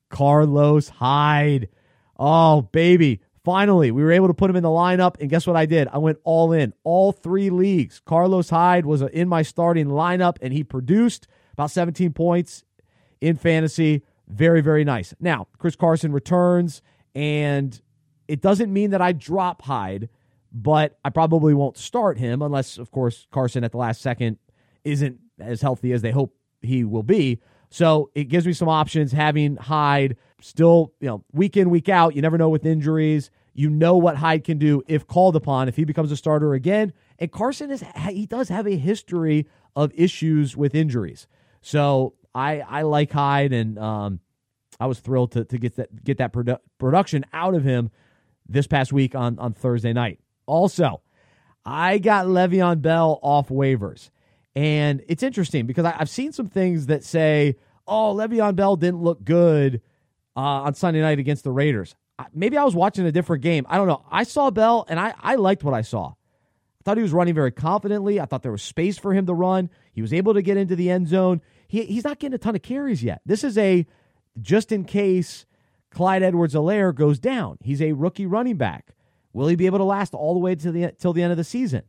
Carlos 0.09 0.89
Hyde. 0.89 1.69
Oh, 2.17 2.63
baby. 2.63 3.21
Finally, 3.45 3.91
we 3.91 4.03
were 4.03 4.11
able 4.11 4.27
to 4.27 4.33
put 4.33 4.49
him 4.49 4.57
in 4.57 4.63
the 4.63 4.67
lineup. 4.67 5.15
And 5.21 5.29
guess 5.29 5.47
what 5.47 5.55
I 5.55 5.65
did? 5.65 5.87
I 5.87 5.99
went 5.99 6.19
all 6.25 6.51
in, 6.51 6.73
all 6.83 7.13
three 7.13 7.49
leagues. 7.49 8.01
Carlos 8.03 8.49
Hyde 8.49 8.85
was 8.85 9.01
in 9.01 9.29
my 9.29 9.41
starting 9.41 9.87
lineup, 9.87 10.35
and 10.41 10.51
he 10.51 10.65
produced 10.65 11.27
about 11.53 11.71
17 11.71 12.11
points 12.11 12.65
in 13.21 13.37
fantasy. 13.37 14.03
Very, 14.27 14.59
very 14.59 14.83
nice. 14.83 15.13
Now, 15.21 15.47
Chris 15.57 15.77
Carson 15.77 16.11
returns, 16.11 16.81
and 17.15 17.81
it 18.27 18.41
doesn't 18.41 18.71
mean 18.71 18.91
that 18.91 19.01
I 19.01 19.13
drop 19.13 19.61
Hyde, 19.61 20.09
but 20.51 20.99
I 21.05 21.09
probably 21.09 21.53
won't 21.53 21.77
start 21.77 22.17
him 22.17 22.41
unless, 22.41 22.77
of 22.77 22.91
course, 22.91 23.27
Carson 23.31 23.63
at 23.63 23.71
the 23.71 23.77
last 23.77 24.01
second 24.01 24.39
isn't 24.83 25.19
as 25.39 25.61
healthy 25.61 25.93
as 25.93 26.01
they 26.01 26.11
hope 26.11 26.35
he 26.61 26.83
will 26.83 27.03
be. 27.03 27.39
So 27.69 28.09
it 28.15 28.25
gives 28.25 28.45
me 28.45 28.53
some 28.53 28.67
options 28.67 29.11
having 29.11 29.55
Hyde 29.55 30.17
still, 30.41 30.93
you 30.99 31.07
know, 31.07 31.23
week 31.31 31.55
in, 31.57 31.69
week 31.69 31.89
out. 31.89 32.15
You 32.15 32.21
never 32.21 32.37
know 32.37 32.49
with 32.49 32.65
injuries. 32.65 33.29
You 33.53 33.69
know 33.69 33.97
what 33.97 34.15
Hyde 34.15 34.43
can 34.43 34.57
do 34.57 34.81
if 34.87 35.05
called 35.05 35.35
upon, 35.35 35.67
if 35.67 35.75
he 35.75 35.83
becomes 35.83 36.11
a 36.11 36.17
starter 36.17 36.53
again. 36.53 36.93
And 37.19 37.31
Carson 37.31 37.71
is 37.71 37.83
he 38.09 38.25
does 38.25 38.49
have 38.49 38.67
a 38.67 38.75
history 38.77 39.47
of 39.75 39.91
issues 39.95 40.55
with 40.55 40.73
injuries. 40.73 41.27
So 41.61 42.13
I 42.33 42.61
I 42.61 42.81
like 42.83 43.11
Hyde 43.11 43.53
and 43.53 43.77
um, 43.77 44.19
I 44.79 44.87
was 44.87 44.99
thrilled 44.99 45.33
to, 45.33 45.45
to 45.45 45.57
get 45.57 45.75
that 45.75 46.03
get 46.03 46.17
that 46.19 46.33
produ- 46.33 46.59
production 46.77 47.25
out 47.33 47.53
of 47.53 47.63
him 47.63 47.91
this 48.47 48.65
past 48.65 48.93
week 48.93 49.13
on, 49.13 49.37
on 49.39 49.53
Thursday 49.53 49.93
night. 49.93 50.19
Also, 50.45 51.01
I 51.65 51.99
got 51.99 52.25
Le'Veon 52.25 52.81
Bell 52.81 53.19
off 53.21 53.49
waivers. 53.49 54.09
And 54.55 55.03
it's 55.07 55.23
interesting 55.23 55.65
because 55.67 55.85
I, 55.85 55.91
have 55.91 56.09
seen 56.09 56.31
some 56.31 56.47
things 56.47 56.87
that 56.87 57.03
say, 57.03 57.55
oh, 57.87 58.15
Le'Veon 58.15 58.55
Bell 58.55 58.75
didn't 58.75 59.01
look 59.01 59.23
good 59.23 59.81
uh, 60.35 60.39
on 60.39 60.73
Sunday 60.73 61.01
night 61.01 61.19
against 61.19 61.43
the 61.43 61.51
Raiders. 61.51 61.95
Maybe 62.33 62.57
I 62.57 62.63
was 62.63 62.75
watching 62.75 63.05
a 63.05 63.11
different 63.11 63.43
game. 63.43 63.65
I 63.69 63.77
don't 63.77 63.87
know. 63.87 64.03
I 64.11 64.23
saw 64.23 64.49
Bell 64.49 64.85
and 64.89 64.99
I, 64.99 65.13
I 65.21 65.35
liked 65.35 65.63
what 65.63 65.73
I 65.73 65.81
saw. 65.81 66.09
I 66.09 66.83
thought 66.83 66.97
he 66.97 67.03
was 67.03 67.13
running 67.13 67.33
very 67.33 67.51
confidently. 67.51 68.19
I 68.19 68.25
thought 68.25 68.43
there 68.43 68.51
was 68.51 68.63
space 68.63 68.97
for 68.97 69.13
him 69.13 69.25
to 69.27 69.33
run. 69.33 69.69
He 69.93 70.01
was 70.01 70.13
able 70.13 70.33
to 70.33 70.41
get 70.41 70.57
into 70.57 70.75
the 70.75 70.89
end 70.89 71.07
zone. 71.07 71.41
He, 71.67 71.85
he's 71.85 72.03
not 72.03 72.19
getting 72.19 72.35
a 72.35 72.37
ton 72.37 72.55
of 72.55 72.61
carries 72.61 73.03
yet. 73.03 73.21
This 73.25 73.43
is 73.43 73.57
a 73.57 73.85
just 74.41 74.71
in 74.71 74.85
case 74.85 75.45
Clyde 75.91 76.23
Edwards 76.23 76.53
Helaire 76.53 76.93
goes 76.93 77.19
down. 77.19 77.57
He's 77.61 77.81
a 77.81 77.93
rookie 77.93 78.25
running 78.25 78.57
back. 78.57 78.95
Will 79.33 79.47
he 79.47 79.55
be 79.55 79.65
able 79.65 79.77
to 79.77 79.83
last 79.83 80.13
all 80.13 80.33
the 80.33 80.39
way 80.39 80.55
to 80.55 80.71
the 80.71 80.93
till 80.99 81.13
the 81.13 81.21
end 81.21 81.31
of 81.31 81.37
the 81.37 81.43
season? 81.43 81.83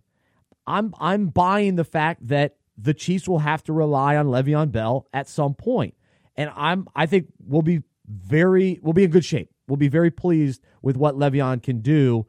I'm 0.70 0.94
I'm 0.98 1.26
buying 1.26 1.76
the 1.76 1.84
fact 1.84 2.26
that 2.28 2.56
the 2.78 2.94
Chiefs 2.94 3.28
will 3.28 3.40
have 3.40 3.62
to 3.64 3.72
rely 3.72 4.16
on 4.16 4.26
Le'Veon 4.26 4.70
Bell 4.72 5.06
at 5.12 5.28
some 5.28 5.54
point. 5.54 5.94
And 6.36 6.50
I'm 6.56 6.86
I 6.94 7.06
think 7.06 7.26
we'll 7.44 7.62
be 7.62 7.82
very 8.06 8.78
we'll 8.82 8.92
be 8.92 9.04
in 9.04 9.10
good 9.10 9.24
shape. 9.24 9.50
We'll 9.68 9.76
be 9.76 9.88
very 9.88 10.10
pleased 10.10 10.62
with 10.82 10.96
what 10.96 11.16
Le'Veon 11.16 11.62
can 11.62 11.80
do 11.80 12.26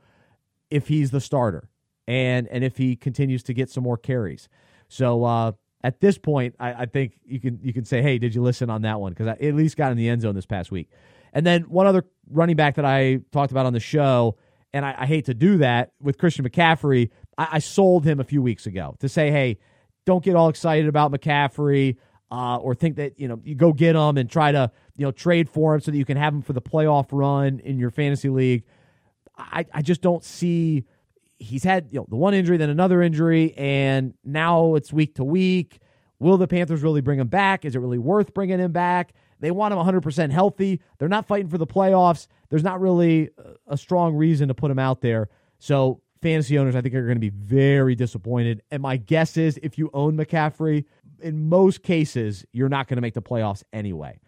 if 0.69 0.87
he's 0.87 1.11
the 1.11 1.21
starter 1.21 1.69
and 2.07 2.47
and 2.47 2.63
if 2.63 2.77
he 2.77 2.95
continues 2.95 3.43
to 3.43 3.53
get 3.53 3.69
some 3.69 3.83
more 3.83 3.97
carries. 3.97 4.49
So 4.87 5.23
uh, 5.23 5.51
at 5.83 6.01
this 6.01 6.17
point, 6.17 6.55
I, 6.59 6.73
I, 6.73 6.85
think 6.85 7.19
you 7.23 7.39
can 7.39 7.59
you 7.61 7.73
can 7.73 7.85
say, 7.85 8.01
hey, 8.01 8.17
did 8.17 8.35
you 8.35 8.41
listen 8.41 8.69
on 8.69 8.81
that 8.81 8.99
one? 8.99 9.13
Because 9.13 9.27
I 9.27 9.31
at 9.45 9.55
least 9.55 9.77
got 9.77 9.91
in 9.91 9.97
the 9.97 10.09
end 10.09 10.21
zone 10.21 10.35
this 10.35 10.45
past 10.45 10.71
week. 10.71 10.89
And 11.33 11.45
then 11.45 11.63
one 11.63 11.87
other 11.87 12.05
running 12.29 12.55
back 12.55 12.75
that 12.75 12.85
I 12.85 13.21
talked 13.31 13.51
about 13.51 13.65
on 13.65 13.73
the 13.73 13.79
show, 13.79 14.37
and 14.73 14.85
I, 14.85 14.95
I 14.97 15.05
hate 15.05 15.25
to 15.25 15.33
do 15.33 15.57
that 15.59 15.93
with 16.01 16.17
Christian 16.17 16.47
McCaffrey. 16.47 17.09
I, 17.41 17.47
I, 17.53 17.59
sold 17.59 18.05
him 18.05 18.19
a 18.19 18.23
few 18.23 18.41
weeks 18.41 18.65
ago 18.67 18.95
to 18.99 19.09
say, 19.09 19.31
hey, 19.31 19.57
don't 20.05 20.23
get 20.23 20.35
all 20.35 20.49
excited 20.49 20.87
about 20.87 21.11
McCaffrey. 21.11 21.97
Uh, 22.29 22.55
or 22.57 22.73
think 22.73 22.95
that 22.95 23.19
you 23.19 23.27
know 23.27 23.41
you 23.43 23.55
go 23.55 23.73
get 23.73 23.93
him 23.93 24.17
and 24.17 24.29
try 24.29 24.53
to 24.53 24.71
you 24.95 25.05
know 25.05 25.11
trade 25.11 25.49
for 25.49 25.75
him 25.75 25.81
so 25.81 25.91
that 25.91 25.97
you 25.97 26.05
can 26.05 26.15
have 26.15 26.33
him 26.33 26.41
for 26.41 26.53
the 26.53 26.61
playoff 26.61 27.07
run 27.11 27.59
in 27.59 27.77
your 27.77 27.89
fantasy 27.89 28.29
league. 28.29 28.63
I, 29.37 29.65
I 29.73 29.81
just 29.81 30.01
don't 30.01 30.23
see 30.23 30.85
he's 31.39 31.65
had 31.65 31.89
you 31.91 31.99
know 31.99 32.05
the 32.07 32.15
one 32.15 32.33
injury, 32.33 32.55
then 32.55 32.69
another 32.69 33.01
injury, 33.01 33.53
and 33.57 34.13
now 34.23 34.75
it's 34.75 34.93
week 34.93 35.15
to 35.15 35.25
week. 35.25 35.79
Will 36.19 36.37
the 36.37 36.47
Panthers 36.47 36.83
really 36.83 37.01
bring 37.01 37.19
him 37.19 37.27
back? 37.27 37.65
Is 37.65 37.75
it 37.75 37.79
really 37.79 37.97
worth 37.97 38.33
bringing 38.33 38.59
him 38.59 38.71
back? 38.71 39.13
They 39.39 39.49
want 39.49 39.73
him 39.73 39.79
100% 39.79 40.31
healthy. 40.31 40.79
They're 40.99 41.09
not 41.09 41.25
fighting 41.25 41.49
for 41.49 41.57
the 41.57 41.65
playoffs. 41.65 42.27
There's 42.49 42.63
not 42.63 42.79
really 42.79 43.31
a 43.67 43.75
strong 43.75 44.15
reason 44.15 44.47
to 44.49 44.53
put 44.53 44.69
him 44.69 44.77
out 44.77 45.01
there. 45.01 45.29
So, 45.57 46.01
fantasy 46.21 46.57
owners, 46.57 46.75
I 46.75 46.81
think, 46.81 46.95
are 46.95 47.05
going 47.05 47.15
to 47.15 47.19
be 47.19 47.29
very 47.29 47.95
disappointed. 47.95 48.61
And 48.71 48.81
my 48.81 48.97
guess 48.97 49.37
is 49.37 49.59
if 49.61 49.77
you 49.77 49.89
own 49.93 50.17
McCaffrey, 50.17 50.85
in 51.21 51.49
most 51.49 51.83
cases, 51.83 52.45
you're 52.51 52.69
not 52.69 52.87
going 52.87 52.97
to 52.97 53.01
make 53.01 53.13
the 53.13 53.21
playoffs 53.21 53.63
anyway. 53.73 54.19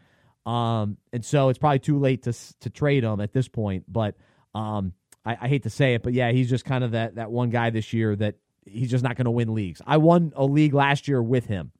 Um, 0.45 0.97
and 1.11 1.23
so 1.23 1.49
it's 1.49 1.59
probably 1.59 1.79
too 1.79 1.99
late 1.99 2.23
to 2.23 2.33
to 2.59 2.69
trade 2.69 3.03
him 3.03 3.21
at 3.21 3.33
this 3.33 3.47
point. 3.47 3.85
But 3.87 4.15
um, 4.53 4.93
I, 5.25 5.37
I 5.41 5.47
hate 5.47 5.63
to 5.63 5.69
say 5.69 5.93
it, 5.93 6.03
but 6.03 6.13
yeah, 6.13 6.31
he's 6.31 6.49
just 6.49 6.65
kind 6.65 6.83
of 6.83 6.91
that 6.91 7.15
that 7.15 7.31
one 7.31 7.49
guy 7.49 7.69
this 7.69 7.93
year 7.93 8.15
that 8.17 8.35
he's 8.65 8.91
just 8.91 9.03
not 9.03 9.15
going 9.15 9.25
to 9.25 9.31
win 9.31 9.53
leagues. 9.53 9.81
I 9.85 9.97
won 9.97 10.33
a 10.35 10.45
league 10.45 10.73
last 10.73 11.07
year 11.07 11.21
with 11.21 11.45
him 11.45 11.71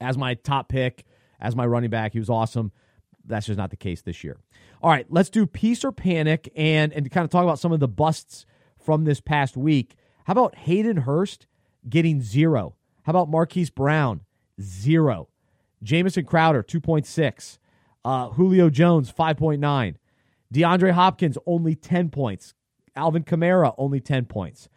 as 0.00 0.16
my 0.16 0.34
top 0.34 0.68
pick, 0.68 1.04
as 1.40 1.54
my 1.54 1.66
running 1.66 1.90
back. 1.90 2.12
He 2.12 2.18
was 2.18 2.30
awesome. 2.30 2.72
That's 3.24 3.46
just 3.46 3.58
not 3.58 3.70
the 3.70 3.76
case 3.76 4.02
this 4.02 4.24
year. 4.24 4.38
All 4.82 4.90
right, 4.90 5.06
let's 5.10 5.30
do 5.30 5.46
peace 5.46 5.84
or 5.84 5.92
panic 5.92 6.50
and 6.56 6.92
and 6.92 7.10
kind 7.10 7.24
of 7.24 7.30
talk 7.30 7.44
about 7.44 7.58
some 7.58 7.72
of 7.72 7.80
the 7.80 7.88
busts 7.88 8.46
from 8.84 9.04
this 9.04 9.20
past 9.20 9.56
week. 9.56 9.96
How 10.24 10.32
about 10.32 10.56
Hayden 10.56 10.98
Hurst 10.98 11.46
getting 11.88 12.20
zero? 12.22 12.76
How 13.02 13.10
about 13.10 13.28
Marquise 13.30 13.70
Brown 13.70 14.22
zero? 14.60 15.28
Jamison 15.82 16.24
Crowder 16.24 16.62
two 16.62 16.80
point 16.80 17.06
six. 17.06 17.58
Uh, 18.04 18.30
Julio 18.30 18.68
Jones 18.68 19.12
5.9. 19.12 19.94
DeAndre 20.52 20.90
Hopkins 20.90 21.38
only 21.46 21.74
10 21.74 22.10
points. 22.10 22.54
Alvin 22.94 23.24
Kamara, 23.24 23.74
only 23.78 24.00
10 24.00 24.26
points. 24.26 24.68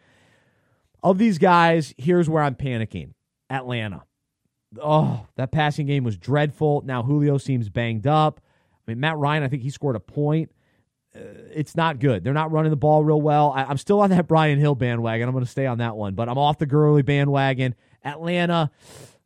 Of 1.02 1.18
these 1.18 1.38
guys, 1.38 1.94
here's 1.98 2.28
where 2.28 2.42
I'm 2.42 2.54
panicking 2.54 3.14
Atlanta. 3.50 4.04
Oh, 4.80 5.26
that 5.36 5.52
passing 5.52 5.86
game 5.86 6.04
was 6.04 6.16
dreadful. 6.16 6.82
Now 6.84 7.02
Julio 7.02 7.38
seems 7.38 7.68
banged 7.68 8.06
up. 8.06 8.40
I 8.86 8.90
mean, 8.90 9.00
Matt 9.00 9.16
Ryan, 9.16 9.42
I 9.42 9.48
think 9.48 9.62
he 9.62 9.70
scored 9.70 9.96
a 9.96 10.00
point. 10.00 10.50
Uh, 11.16 11.20
it's 11.54 11.74
not 11.74 11.98
good. 11.98 12.22
They're 12.22 12.34
not 12.34 12.52
running 12.52 12.70
the 12.70 12.76
ball 12.76 13.04
real 13.04 13.20
well. 13.20 13.52
I, 13.54 13.70
am 13.70 13.78
still 13.78 14.00
on 14.00 14.10
that 14.10 14.26
Brian 14.26 14.58
Hill 14.58 14.74
bandwagon. 14.74 15.28
I'm 15.28 15.34
going 15.34 15.44
to 15.44 15.50
stay 15.50 15.66
on 15.66 15.78
that 15.78 15.96
one, 15.96 16.14
but 16.14 16.28
I'm 16.28 16.38
off 16.38 16.58
the 16.58 16.66
Gurley 16.66 17.02
bandwagon. 17.02 17.74
Atlanta, 18.04 18.70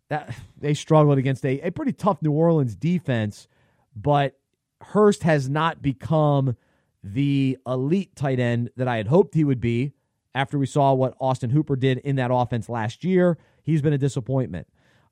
that 0.08 0.34
they 0.58 0.74
struggled 0.74 1.18
against 1.18 1.44
a, 1.44 1.60
a 1.60 1.70
pretty 1.70 1.92
tough 1.92 2.22
New 2.22 2.32
Orleans 2.32 2.74
defense, 2.74 3.48
but 3.94 4.38
Hurst 4.80 5.22
has 5.24 5.48
not 5.48 5.82
become 5.82 6.56
the 7.02 7.58
elite 7.66 8.14
tight 8.14 8.40
end 8.40 8.70
that 8.76 8.88
I 8.88 8.96
had 8.96 9.08
hoped 9.08 9.34
he 9.34 9.44
would 9.44 9.60
be 9.60 9.92
after 10.34 10.58
we 10.58 10.66
saw 10.66 10.92
what 10.92 11.14
Austin 11.20 11.50
Hooper 11.50 11.76
did 11.76 11.98
in 11.98 12.16
that 12.16 12.30
offense 12.32 12.68
last 12.68 13.04
year. 13.04 13.38
He's 13.62 13.82
been 13.82 13.92
a 13.92 13.98
disappointment. 13.98 14.66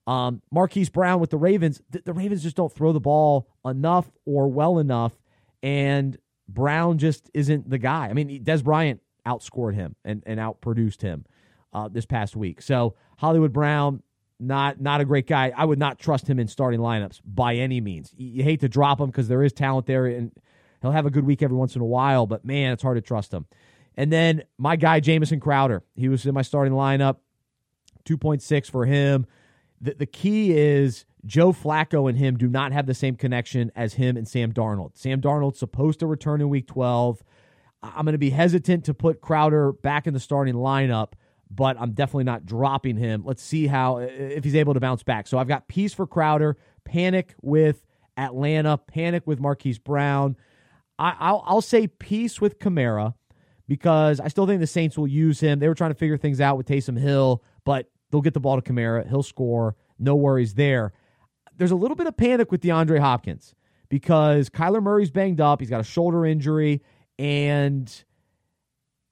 Um, 0.06 0.42
Marquise 0.50 0.88
Brown 0.88 1.20
with 1.20 1.30
the 1.30 1.36
Ravens, 1.36 1.82
th- 1.92 2.04
the 2.04 2.14
Ravens 2.14 2.42
just 2.42 2.56
don't 2.56 2.72
throw 2.72 2.92
the 2.92 3.00
ball 3.00 3.48
enough 3.64 4.10
or 4.24 4.48
well 4.48 4.78
enough, 4.78 5.12
and 5.62 6.16
Brown 6.48 6.98
just 6.98 7.30
isn't 7.34 7.68
the 7.68 7.78
guy. 7.78 8.08
I 8.08 8.12
mean, 8.14 8.42
Dez 8.42 8.64
Bryant 8.64 9.00
outscored 9.26 9.74
him 9.74 9.94
and, 10.04 10.22
and 10.26 10.40
outproduced 10.40 11.02
him 11.02 11.26
uh, 11.72 11.88
this 11.88 12.06
past 12.06 12.34
week. 12.34 12.62
So 12.62 12.94
Hollywood 13.18 13.52
Brown, 13.52 14.02
not 14.40 14.80
not 14.80 15.00
a 15.00 15.04
great 15.04 15.26
guy. 15.26 15.52
I 15.54 15.64
would 15.64 15.78
not 15.78 15.98
trust 15.98 16.28
him 16.28 16.38
in 16.38 16.48
starting 16.48 16.80
lineups 16.80 17.20
by 17.24 17.56
any 17.56 17.80
means. 17.80 18.14
You, 18.16 18.42
hate 18.44 18.60
to 18.60 18.68
drop 18.68 19.00
him 19.00 19.06
because 19.06 19.28
there 19.28 19.42
is 19.42 19.52
talent 19.52 19.86
there, 19.86 20.06
and 20.06 20.32
he'll 20.80 20.92
have 20.92 21.06
a 21.06 21.10
good 21.10 21.24
week 21.24 21.42
every 21.42 21.56
once 21.56 21.74
in 21.74 21.82
a 21.82 21.86
while. 21.86 22.26
But 22.26 22.44
man, 22.44 22.72
it's 22.72 22.82
hard 22.82 22.96
to 22.96 23.00
trust 23.00 23.32
him. 23.32 23.46
And 23.96 24.12
then 24.12 24.44
my 24.56 24.76
guy 24.76 25.00
Jamison 25.00 25.40
Crowder, 25.40 25.82
he 25.96 26.08
was 26.08 26.24
in 26.24 26.34
my 26.34 26.42
starting 26.42 26.72
lineup. 26.72 27.16
Two 28.04 28.16
point 28.16 28.40
six 28.40 28.70
for 28.70 28.86
him. 28.86 29.26
The, 29.80 29.94
the 29.94 30.06
key 30.06 30.56
is 30.56 31.04
Joe 31.24 31.52
Flacco 31.52 32.08
and 32.08 32.18
him 32.18 32.36
do 32.36 32.48
not 32.48 32.72
have 32.72 32.86
the 32.86 32.94
same 32.94 33.16
connection 33.16 33.72
as 33.74 33.94
him 33.94 34.16
and 34.16 34.26
Sam 34.26 34.52
Darnold. 34.52 34.96
Sam 34.96 35.20
Darnold's 35.20 35.58
supposed 35.58 36.00
to 36.00 36.06
return 36.06 36.40
in 36.40 36.48
week 36.48 36.66
12. 36.66 37.22
I'm 37.82 38.04
going 38.04 38.12
to 38.12 38.18
be 38.18 38.30
hesitant 38.30 38.84
to 38.86 38.94
put 38.94 39.20
Crowder 39.20 39.72
back 39.72 40.06
in 40.06 40.14
the 40.14 40.20
starting 40.20 40.54
lineup 40.54 41.12
but 41.50 41.76
I'm 41.80 41.92
definitely 41.92 42.24
not 42.24 42.46
dropping 42.46 42.96
him. 42.96 43.22
Let's 43.24 43.42
see 43.42 43.66
how 43.66 43.98
if 43.98 44.44
he's 44.44 44.54
able 44.54 44.74
to 44.74 44.80
bounce 44.80 45.02
back. 45.02 45.26
So 45.26 45.38
I've 45.38 45.48
got 45.48 45.68
peace 45.68 45.94
for 45.94 46.06
Crowder, 46.06 46.56
panic 46.84 47.34
with 47.40 47.84
Atlanta, 48.16 48.76
panic 48.76 49.26
with 49.26 49.40
Marquise 49.40 49.78
Brown. 49.78 50.36
I, 50.98 51.32
will 51.32 51.44
I'll 51.46 51.60
say 51.60 51.86
peace 51.86 52.40
with 52.40 52.58
Kamara 52.58 53.14
because 53.68 54.20
I 54.20 54.28
still 54.28 54.46
think 54.46 54.60
the 54.60 54.66
Saints 54.66 54.98
will 54.98 55.06
use 55.06 55.40
him. 55.40 55.60
They 55.60 55.68
were 55.68 55.74
trying 55.74 55.90
to 55.90 55.98
figure 55.98 56.18
things 56.18 56.40
out 56.40 56.56
with 56.56 56.66
Taysom 56.66 56.98
Hill, 56.98 57.42
but 57.64 57.88
they'll 58.10 58.20
get 58.20 58.34
the 58.34 58.40
ball 58.40 58.60
to 58.60 58.72
Kamara. 58.72 59.08
He'll 59.08 59.22
score. 59.22 59.76
No 59.98 60.16
worries 60.16 60.54
there. 60.54 60.92
There's 61.58 61.70
a 61.72 61.76
little 61.76 61.96
bit 61.96 62.06
of 62.06 62.16
panic 62.16 62.50
with 62.50 62.62
DeAndre 62.62 63.00
Hopkins 63.00 63.54
because 63.88 64.48
Kyler 64.48 64.82
Murray's 64.82 65.10
banged 65.10 65.40
up. 65.40 65.60
He's 65.60 65.70
got 65.70 65.80
a 65.80 65.84
shoulder 65.84 66.24
injury, 66.24 66.82
and 67.18 67.92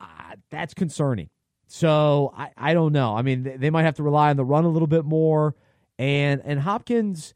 uh, 0.01 0.07
that's 0.51 0.75
concerning. 0.75 1.29
So 1.67 2.33
I, 2.37 2.51
I 2.57 2.75
don't 2.75 2.93
know. 2.93 3.17
I 3.17 3.23
mean, 3.23 3.59
they, 3.59 3.71
might 3.71 3.83
have 3.83 3.97
to 3.97 4.03
rely 4.03 4.31
on 4.31 4.37
the 4.37 4.45
run 4.45 4.65
a 4.65 4.69
little 4.69 4.87
bit 4.87 5.05
more. 5.05 5.57
And 5.99 6.41
and 6.45 6.61
Hopkins, 6.61 7.35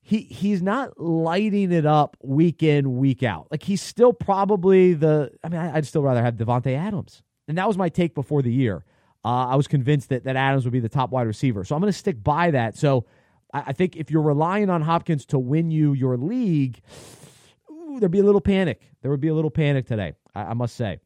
he 0.00 0.22
he's 0.22 0.62
not 0.62 0.98
lighting 0.98 1.70
it 1.72 1.86
up 1.86 2.16
week 2.22 2.62
in 2.62 2.96
week 2.96 3.22
out. 3.22 3.46
Like 3.50 3.62
he's 3.62 3.82
still 3.82 4.12
probably 4.12 4.94
the. 4.94 5.30
I 5.44 5.48
mean, 5.48 5.60
I, 5.60 5.72
would 5.74 5.86
still 5.86 6.02
rather 6.02 6.22
have 6.22 6.34
Davante 6.34 6.76
Adams, 6.76 7.22
and 7.46 7.58
that 7.58 7.68
was 7.68 7.76
my 7.76 7.88
take 7.88 8.14
before 8.14 8.42
the 8.42 8.52
year. 8.52 8.84
Uh, 9.24 9.46
I 9.48 9.56
was 9.56 9.68
convinced 9.68 10.08
that 10.08 10.24
that 10.24 10.36
Adams 10.36 10.64
would 10.64 10.72
be 10.72 10.80
the 10.80 10.88
top 10.88 11.10
wide 11.10 11.26
receiver, 11.26 11.64
so 11.64 11.74
I'm 11.74 11.82
going 11.82 11.92
to 11.92 11.98
stick 11.98 12.22
by 12.22 12.50
that. 12.50 12.76
So 12.76 13.04
I, 13.54 13.62
I, 13.68 13.72
think 13.72 13.96
if 13.96 14.10
you're 14.10 14.22
relying 14.22 14.68
on 14.68 14.82
Hopkins 14.82 15.24
to 15.26 15.38
win 15.38 15.70
you 15.70 15.94
your 15.94 16.18
league, 16.18 16.82
ooh, 17.70 17.98
there'd 18.00 18.12
be 18.12 18.18
a 18.18 18.24
little 18.24 18.40
panic. 18.40 18.82
There 19.00 19.10
would 19.10 19.20
be 19.20 19.28
a 19.28 19.34
little 19.34 19.50
panic 19.50 19.86
today. 19.86 20.14
I, 20.34 20.42
I 20.42 20.54
must 20.54 20.76
say. 20.76 21.00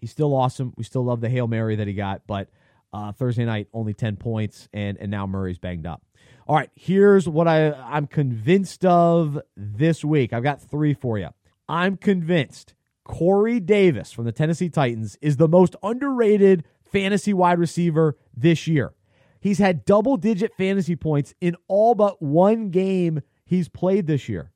He's 0.00 0.10
still 0.10 0.34
awesome. 0.34 0.72
We 0.76 0.84
still 0.84 1.04
love 1.04 1.20
the 1.20 1.28
Hail 1.28 1.48
Mary 1.48 1.76
that 1.76 1.86
he 1.86 1.94
got, 1.94 2.22
but 2.26 2.48
uh, 2.92 3.12
Thursday 3.12 3.44
night, 3.44 3.68
only 3.72 3.94
10 3.94 4.16
points, 4.16 4.68
and, 4.72 4.98
and 4.98 5.10
now 5.10 5.26
Murray's 5.26 5.58
banged 5.58 5.86
up. 5.86 6.02
All 6.46 6.56
right, 6.56 6.70
here's 6.74 7.28
what 7.28 7.46
I, 7.46 7.72
I'm 7.72 8.06
convinced 8.06 8.84
of 8.84 9.38
this 9.56 10.04
week. 10.04 10.32
I've 10.32 10.42
got 10.42 10.60
three 10.60 10.94
for 10.94 11.18
you. 11.18 11.28
I'm 11.68 11.96
convinced 11.96 12.74
Corey 13.04 13.60
Davis 13.60 14.10
from 14.10 14.24
the 14.24 14.32
Tennessee 14.32 14.68
Titans 14.68 15.16
is 15.20 15.36
the 15.36 15.48
most 15.48 15.76
underrated 15.82 16.64
fantasy 16.82 17.32
wide 17.32 17.58
receiver 17.58 18.16
this 18.34 18.66
year. 18.66 18.92
He's 19.40 19.58
had 19.58 19.84
double 19.84 20.16
digit 20.16 20.52
fantasy 20.56 20.96
points 20.96 21.34
in 21.40 21.56
all 21.66 21.94
but 21.94 22.20
one 22.20 22.70
game 22.70 23.22
he's 23.44 23.68
played 23.68 24.06
this 24.06 24.28
year. 24.28 24.52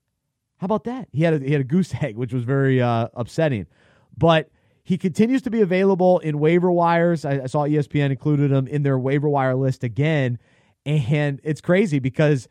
How 0.59 0.67
about 0.67 0.85
that? 0.85 1.09
He 1.12 1.25
had 1.25 1.35
a, 1.35 1.38
he 1.41 1.53
had 1.53 1.61
a 1.61 1.64
goose 1.64 1.93
egg, 2.00 2.17
which 2.17 2.33
was 2.33 2.45
very 2.45 2.81
uh, 2.81 3.09
upsetting. 3.14 3.67
But 4.17 4.50
he 4.85 4.99
continues 4.99 5.43
to 5.43 5.50
be 5.50 5.62
available 5.62 6.19
in 6.19 6.38
waiver 6.38 6.71
wires. 6.71 7.25
I, 7.25 7.43
I 7.43 7.47
saw 7.47 7.64
ESPN 7.64 8.11
included 8.11 8.53
him 8.53 8.67
in 8.67 8.83
their 8.83 8.99
waiver 8.99 9.29
wire 9.29 9.55
list 9.55 9.83
again, 9.83 10.38
and 10.85 11.41
it's 11.43 11.62
crazy 11.62 11.99
because 11.99 12.49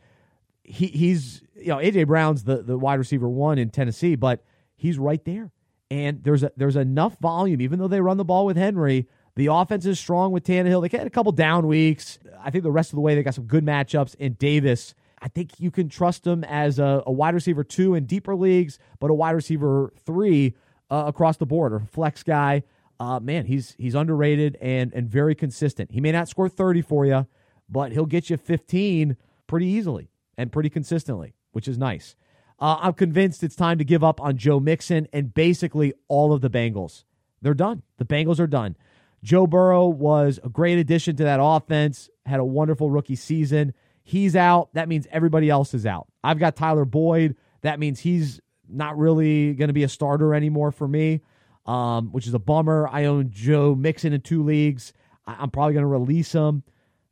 he, 0.64 0.88
he's 0.88 1.42
you 1.56 1.68
know 1.68 1.76
AJ 1.76 2.08
Brown's 2.08 2.44
the 2.44 2.62
the 2.62 2.76
wide 2.76 2.98
receiver 2.98 3.28
one 3.28 3.58
in 3.58 3.70
Tennessee, 3.70 4.16
but 4.16 4.44
he's 4.76 4.98
right 4.98 5.24
there. 5.24 5.52
And 5.90 6.24
there's 6.24 6.42
a, 6.42 6.50
there's 6.56 6.76
enough 6.76 7.18
volume, 7.20 7.60
even 7.60 7.78
though 7.78 7.88
they 7.88 8.00
run 8.00 8.16
the 8.16 8.24
ball 8.24 8.46
with 8.46 8.56
Henry. 8.56 9.06
The 9.36 9.46
offense 9.46 9.84
is 9.84 9.98
strong 9.98 10.30
with 10.30 10.44
Tannehill. 10.44 10.88
They 10.88 10.96
had 10.96 11.06
a 11.06 11.10
couple 11.10 11.32
down 11.32 11.66
weeks. 11.66 12.18
I 12.40 12.50
think 12.50 12.62
the 12.62 12.70
rest 12.70 12.90
of 12.90 12.94
the 12.94 13.00
way 13.00 13.14
they 13.14 13.22
got 13.22 13.34
some 13.34 13.46
good 13.46 13.64
matchups. 13.64 14.14
And 14.20 14.38
Davis, 14.38 14.94
I 15.20 15.28
think 15.28 15.58
you 15.58 15.70
can 15.70 15.88
trust 15.88 16.26
him 16.26 16.44
as 16.44 16.78
a, 16.78 17.02
a 17.06 17.12
wide 17.12 17.34
receiver 17.34 17.64
two 17.64 17.94
in 17.94 18.06
deeper 18.06 18.36
leagues, 18.36 18.78
but 19.00 19.10
a 19.10 19.14
wide 19.14 19.32
receiver 19.32 19.92
three 20.04 20.54
uh, 20.90 21.04
across 21.06 21.36
the 21.36 21.46
board 21.46 21.72
or 21.72 21.80
flex 21.80 22.22
guy. 22.22 22.62
Uh, 23.00 23.18
man, 23.18 23.46
he's 23.46 23.74
he's 23.76 23.96
underrated 23.96 24.56
and 24.60 24.92
and 24.94 25.08
very 25.08 25.34
consistent. 25.34 25.90
He 25.90 26.00
may 26.00 26.12
not 26.12 26.28
score 26.28 26.48
30 26.48 26.82
for 26.82 27.04
you, 27.04 27.26
but 27.68 27.90
he'll 27.90 28.06
get 28.06 28.30
you 28.30 28.36
15 28.36 29.16
pretty 29.48 29.66
easily 29.66 30.10
and 30.36 30.52
pretty 30.52 30.70
consistently, 30.70 31.34
which 31.50 31.66
is 31.66 31.76
nice. 31.76 32.14
Uh, 32.60 32.78
I'm 32.80 32.92
convinced 32.92 33.42
it's 33.42 33.56
time 33.56 33.78
to 33.78 33.84
give 33.84 34.04
up 34.04 34.20
on 34.20 34.36
Joe 34.36 34.60
Mixon 34.60 35.08
and 35.12 35.34
basically 35.34 35.92
all 36.06 36.32
of 36.32 36.40
the 36.40 36.50
Bengals. 36.50 37.02
they're 37.42 37.52
done. 37.52 37.82
The 37.98 38.04
Bengals 38.04 38.38
are 38.38 38.46
done. 38.46 38.76
Joe 39.24 39.46
Burrow 39.46 39.88
was 39.88 40.38
a 40.44 40.50
great 40.50 40.78
addition 40.78 41.16
to 41.16 41.24
that 41.24 41.40
offense, 41.42 42.10
had 42.26 42.40
a 42.40 42.44
wonderful 42.44 42.90
rookie 42.90 43.16
season. 43.16 43.72
He's 44.02 44.36
out. 44.36 44.68
That 44.74 44.86
means 44.86 45.06
everybody 45.10 45.48
else 45.48 45.72
is 45.72 45.86
out. 45.86 46.06
I've 46.22 46.38
got 46.38 46.56
Tyler 46.56 46.84
Boyd. 46.84 47.36
That 47.62 47.80
means 47.80 47.98
he's 47.98 48.40
not 48.68 48.98
really 48.98 49.54
going 49.54 49.68
to 49.68 49.74
be 49.74 49.82
a 49.82 49.88
starter 49.88 50.34
anymore 50.34 50.72
for 50.72 50.86
me, 50.86 51.22
um, 51.64 52.12
which 52.12 52.26
is 52.26 52.34
a 52.34 52.38
bummer. 52.38 52.86
I 52.86 53.06
own 53.06 53.30
Joe 53.30 53.74
Mixon 53.74 54.12
in 54.12 54.20
two 54.20 54.42
leagues. 54.42 54.92
I- 55.26 55.36
I'm 55.40 55.50
probably 55.50 55.72
going 55.72 55.84
to 55.84 55.88
release 55.88 56.30
him. 56.32 56.62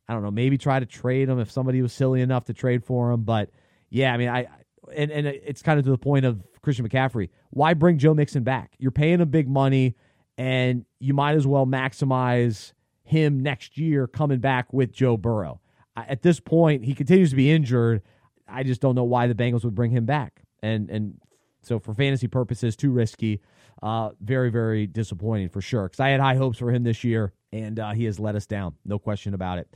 I 0.07 0.13
don't 0.13 0.23
know, 0.23 0.31
maybe 0.31 0.59
try 0.59 0.79
to 0.81 0.85
trade 0.85 1.31
him 1.31 1.39
if 1.39 1.51
somebody 1.51 1.81
was 1.81 1.95
silly 1.95 2.21
enough 2.21 2.45
to 2.47 2.53
trade 2.53 2.85
for 2.85 3.11
him. 3.11 3.23
But 3.23 3.49
yeah, 3.89 4.13
I 4.13 4.19
mean, 4.19 4.29
I 4.29 4.49
and 4.95 5.11
and 5.11 5.27
it's 5.27 5.63
kind 5.63 5.79
of 5.79 5.87
to 5.87 5.91
the 5.91 5.97
point 5.97 6.27
of 6.27 6.43
Christian 6.61 6.87
McCaffrey. 6.87 7.31
Why 7.51 7.73
bring 7.73 7.97
Joe 7.97 8.13
Mixon 8.13 8.43
back? 8.43 8.75
You're 8.79 8.91
paying 8.91 9.21
him 9.21 9.31
big 9.31 9.49
money, 9.49 9.97
and 10.39 10.85
you 10.99 11.15
might 11.15 11.37
as 11.37 11.47
well 11.47 11.67
maximize 11.67 12.73
him 13.05 13.41
next 13.43 13.77
year 13.77 14.07
coming 14.07 14.39
back 14.39 14.73
with 14.73 14.93
Joe 14.93 15.17
Burrow. 15.17 15.61
At 15.97 16.23
this 16.23 16.41
point, 16.41 16.85
he 16.85 16.95
continues 16.95 17.31
to 17.31 17.37
be 17.37 17.51
injured. 17.51 18.03
I 18.49 18.63
just 18.63 18.81
don't 18.81 18.95
know 18.95 19.05
why 19.05 19.27
the 19.27 19.35
Bengals 19.35 19.65
would 19.65 19.75
bring 19.75 19.91
him 19.91 20.07
back. 20.07 20.43
And 20.63 20.89
and 20.91 21.21
so 21.63 21.79
for 21.79 21.95
fantasy 21.95 22.29
purposes, 22.29 22.77
too 22.77 22.91
risky. 22.91 23.41
Uh, 23.83 24.11
very 24.21 24.51
very 24.51 24.87
disappointing 24.87 25.49
for 25.49 25.61
sure. 25.61 25.85
Because 25.85 26.01
I 26.01 26.09
had 26.11 26.21
high 26.21 26.37
hopes 26.37 26.59
for 26.59 26.71
him 26.71 26.83
this 26.85 27.05
year, 27.05 27.33
and 27.53 27.79
uh, 27.79 27.93
he 27.93 28.05
has 28.05 28.19
let 28.19 28.35
us 28.37 28.47
down. 28.47 28.75
No 28.85 28.99
question 28.99 29.35
about 29.35 29.59
it. 29.59 29.69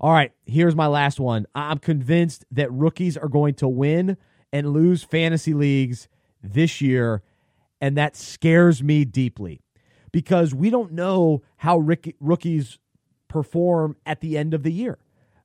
All 0.00 0.12
right, 0.12 0.32
here's 0.46 0.76
my 0.76 0.86
last 0.86 1.18
one. 1.18 1.46
I'm 1.54 1.78
convinced 1.78 2.44
that 2.52 2.72
rookies 2.72 3.16
are 3.16 3.28
going 3.28 3.54
to 3.54 3.68
win 3.68 4.16
and 4.52 4.72
lose 4.72 5.02
fantasy 5.02 5.54
leagues 5.54 6.08
this 6.40 6.80
year, 6.80 7.22
and 7.80 7.96
that 7.96 8.16
scares 8.16 8.82
me 8.82 9.04
deeply 9.04 9.60
because 10.18 10.52
we 10.52 10.68
don't 10.68 10.90
know 10.90 11.40
how 11.58 11.78
rookies 11.78 12.80
perform 13.28 13.94
at 14.04 14.20
the 14.20 14.36
end 14.36 14.52
of 14.52 14.64
the 14.64 14.72
year. 14.72 14.98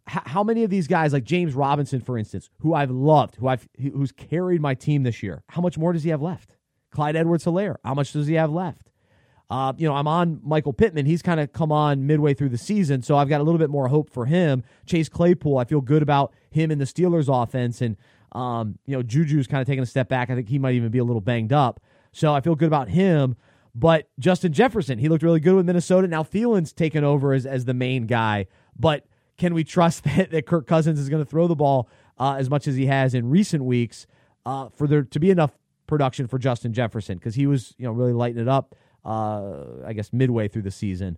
how 0.07 0.43
many 0.43 0.63
of 0.63 0.71
these 0.71 0.87
guys, 0.87 1.13
like 1.13 1.23
James 1.23 1.53
Robinson, 1.53 2.01
for 2.01 2.17
instance, 2.17 2.49
who 2.61 2.73
I've 2.73 2.89
loved, 2.89 3.35
who 3.35 3.47
I've 3.47 3.69
who's 3.79 4.11
carried 4.11 4.61
my 4.61 4.73
team 4.73 5.03
this 5.03 5.21
year, 5.21 5.43
how 5.49 5.61
much 5.61 5.77
more 5.77 5.93
does 5.93 6.01
he 6.01 6.09
have 6.09 6.23
left? 6.23 6.57
Clyde 6.89 7.15
Edwards-Helaire, 7.15 7.75
how 7.85 7.93
much 7.93 8.13
does 8.13 8.25
he 8.25 8.33
have 8.33 8.51
left? 8.51 8.89
Uh, 9.47 9.73
you 9.77 9.87
know, 9.87 9.93
I'm 9.93 10.07
on 10.07 10.41
Michael 10.43 10.73
Pittman. 10.73 11.05
He's 11.05 11.21
kind 11.21 11.39
of 11.39 11.53
come 11.53 11.71
on 11.71 12.07
midway 12.07 12.33
through 12.33 12.49
the 12.49 12.57
season, 12.57 13.03
so 13.03 13.15
I've 13.15 13.29
got 13.29 13.41
a 13.41 13.43
little 13.43 13.59
bit 13.59 13.69
more 13.69 13.89
hope 13.89 14.09
for 14.09 14.25
him. 14.25 14.63
Chase 14.87 15.07
Claypool, 15.07 15.59
I 15.59 15.65
feel 15.65 15.81
good 15.81 16.01
about 16.01 16.33
him 16.49 16.71
in 16.71 16.79
the 16.79 16.85
Steelers 16.85 17.29
offense, 17.29 17.79
and 17.79 17.95
um, 18.31 18.79
you 18.87 18.97
know, 18.97 19.03
Juju's 19.03 19.45
kind 19.45 19.61
of 19.61 19.67
taking 19.67 19.83
a 19.83 19.85
step 19.85 20.09
back. 20.09 20.31
I 20.31 20.35
think 20.35 20.49
he 20.49 20.57
might 20.57 20.73
even 20.73 20.89
be 20.89 20.97
a 20.97 21.03
little 21.03 21.21
banged 21.21 21.53
up, 21.53 21.79
so 22.11 22.33
I 22.33 22.41
feel 22.41 22.55
good 22.55 22.67
about 22.67 22.89
him. 22.89 23.35
But 23.75 24.09
Justin 24.19 24.53
Jefferson, 24.53 24.99
he 24.99 25.09
looked 25.09 25.23
really 25.23 25.39
good 25.39 25.55
with 25.55 25.65
Minnesota. 25.65 26.07
Now 26.07 26.23
Thielen's 26.23 26.73
taken 26.73 27.03
over 27.03 27.33
as 27.33 27.45
as 27.45 27.65
the 27.65 27.73
main 27.73 28.05
guy, 28.05 28.47
but 28.77 29.05
can 29.37 29.53
we 29.53 29.63
trust 29.63 30.03
that, 30.15 30.31
that 30.31 30.45
Kirk 30.45 30.67
Cousins 30.67 30.99
is 30.99 31.09
going 31.09 31.23
to 31.23 31.29
throw 31.29 31.47
the 31.47 31.55
ball 31.55 31.89
uh, 32.19 32.35
as 32.37 32.49
much 32.49 32.67
as 32.67 32.75
he 32.75 32.85
has 32.85 33.13
in 33.13 33.29
recent 33.29 33.63
weeks 33.63 34.05
uh, 34.45 34.69
for 34.69 34.87
there 34.87 35.03
to 35.03 35.19
be 35.19 35.31
enough 35.31 35.57
production 35.87 36.27
for 36.27 36.37
Justin 36.37 36.73
Jefferson 36.73 37.17
because 37.17 37.35
he 37.35 37.47
was 37.47 37.73
you 37.77 37.85
know 37.85 37.91
really 37.91 38.13
lighting 38.13 38.41
it 38.41 38.47
up 38.47 38.75
uh, 39.05 39.63
I 39.85 39.93
guess 39.93 40.13
midway 40.13 40.47
through 40.47 40.63
the 40.63 40.71
season. 40.71 41.17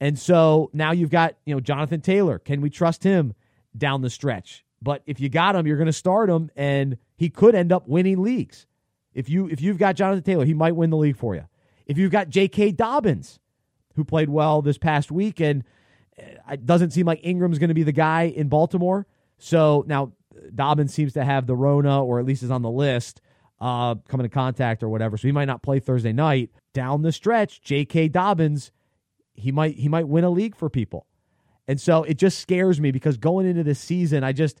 And 0.00 0.18
so 0.18 0.70
now 0.72 0.92
you've 0.92 1.10
got, 1.10 1.36
you 1.44 1.54
know, 1.54 1.60
Jonathan 1.60 2.00
Taylor. 2.00 2.38
Can 2.38 2.60
we 2.60 2.70
trust 2.70 3.04
him 3.04 3.34
down 3.76 4.02
the 4.02 4.10
stretch? 4.10 4.64
But 4.82 5.02
if 5.06 5.20
you 5.20 5.28
got 5.28 5.54
him, 5.54 5.66
you're 5.66 5.76
going 5.76 5.86
to 5.86 5.92
start 5.92 6.28
him 6.28 6.50
and 6.56 6.98
he 7.16 7.30
could 7.30 7.54
end 7.54 7.72
up 7.72 7.86
winning 7.86 8.20
leagues. 8.20 8.66
If 9.14 9.28
you 9.28 9.46
if 9.46 9.60
you've 9.60 9.78
got 9.78 9.94
Jonathan 9.94 10.24
Taylor, 10.24 10.44
he 10.44 10.54
might 10.54 10.74
win 10.74 10.90
the 10.90 10.96
league 10.96 11.16
for 11.16 11.34
you. 11.34 11.44
If 11.86 11.98
you've 11.98 12.12
got 12.12 12.28
J.K. 12.28 12.72
Dobbins, 12.72 13.40
who 13.94 14.04
played 14.04 14.28
well 14.28 14.62
this 14.62 14.78
past 14.78 15.10
week, 15.10 15.40
and 15.40 15.64
uh, 16.18 16.52
it 16.52 16.66
doesn't 16.66 16.92
seem 16.92 17.06
like 17.06 17.20
Ingram's 17.22 17.58
going 17.58 17.68
to 17.68 17.74
be 17.74 17.82
the 17.82 17.92
guy 17.92 18.24
in 18.24 18.48
Baltimore. 18.48 19.06
So 19.38 19.84
now 19.86 20.12
Dobbins 20.54 20.94
seems 20.94 21.12
to 21.14 21.24
have 21.24 21.46
the 21.46 21.56
Rona, 21.56 22.02
or 22.02 22.18
at 22.18 22.24
least 22.24 22.42
is 22.42 22.50
on 22.50 22.62
the 22.62 22.70
list, 22.70 23.20
uh, 23.60 23.96
coming 24.08 24.24
in 24.24 24.30
contact 24.30 24.82
or 24.82 24.88
whatever. 24.88 25.16
So 25.16 25.28
he 25.28 25.32
might 25.32 25.46
not 25.46 25.62
play 25.62 25.80
Thursday 25.80 26.12
night 26.12 26.50
down 26.72 27.02
the 27.02 27.12
stretch, 27.12 27.60
J.K. 27.62 28.08
Dobbins, 28.08 28.72
he 29.34 29.52
might 29.52 29.76
he 29.76 29.88
might 29.88 30.08
win 30.08 30.24
a 30.24 30.30
league 30.30 30.56
for 30.56 30.68
people. 30.68 31.06
And 31.68 31.80
so 31.80 32.02
it 32.02 32.18
just 32.18 32.38
scares 32.38 32.80
me 32.80 32.90
because 32.90 33.16
going 33.16 33.46
into 33.46 33.62
this 33.62 33.78
season, 33.78 34.24
I 34.24 34.32
just 34.32 34.60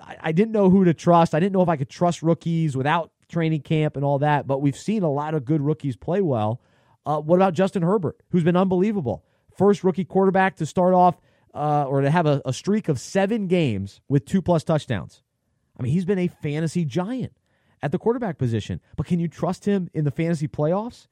I, 0.00 0.16
I 0.20 0.32
didn't 0.32 0.52
know 0.52 0.70
who 0.70 0.84
to 0.84 0.94
trust. 0.94 1.34
I 1.34 1.40
didn't 1.40 1.52
know 1.52 1.62
if 1.62 1.68
I 1.68 1.76
could 1.76 1.90
trust 1.90 2.22
rookies 2.22 2.76
without 2.76 3.10
training 3.28 3.62
camp 3.62 3.96
and 3.96 4.04
all 4.04 4.18
that. 4.20 4.46
But 4.46 4.60
we've 4.60 4.76
seen 4.76 5.02
a 5.02 5.10
lot 5.10 5.34
of 5.34 5.44
good 5.44 5.60
rookies 5.60 5.96
play 5.96 6.20
well. 6.20 6.60
Uh, 7.06 7.20
what 7.20 7.36
about 7.36 7.54
Justin 7.54 7.82
Herbert, 7.82 8.20
who's 8.30 8.44
been 8.44 8.56
unbelievable? 8.56 9.24
First 9.56 9.82
rookie 9.84 10.04
quarterback 10.04 10.56
to 10.56 10.66
start 10.66 10.94
off 10.94 11.20
uh, 11.54 11.84
or 11.84 12.02
to 12.02 12.10
have 12.10 12.26
a, 12.26 12.42
a 12.44 12.52
streak 12.52 12.88
of 12.88 13.00
seven 13.00 13.46
games 13.46 14.00
with 14.08 14.24
two 14.24 14.42
plus 14.42 14.64
touchdowns. 14.64 15.22
I 15.78 15.82
mean, 15.82 15.92
he's 15.92 16.04
been 16.04 16.18
a 16.18 16.28
fantasy 16.28 16.84
giant 16.84 17.32
at 17.82 17.92
the 17.92 17.98
quarterback 17.98 18.38
position. 18.38 18.80
But 18.96 19.06
can 19.06 19.20
you 19.20 19.28
trust 19.28 19.64
him 19.64 19.88
in 19.94 20.04
the 20.04 20.10
fantasy 20.10 20.48
playoffs? 20.48 21.06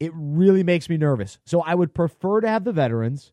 It 0.00 0.12
really 0.14 0.62
makes 0.62 0.88
me 0.88 0.96
nervous. 0.96 1.38
So 1.44 1.62
I 1.62 1.74
would 1.74 1.94
prefer 1.94 2.40
to 2.40 2.48
have 2.48 2.64
the 2.64 2.72
veterans, 2.72 3.32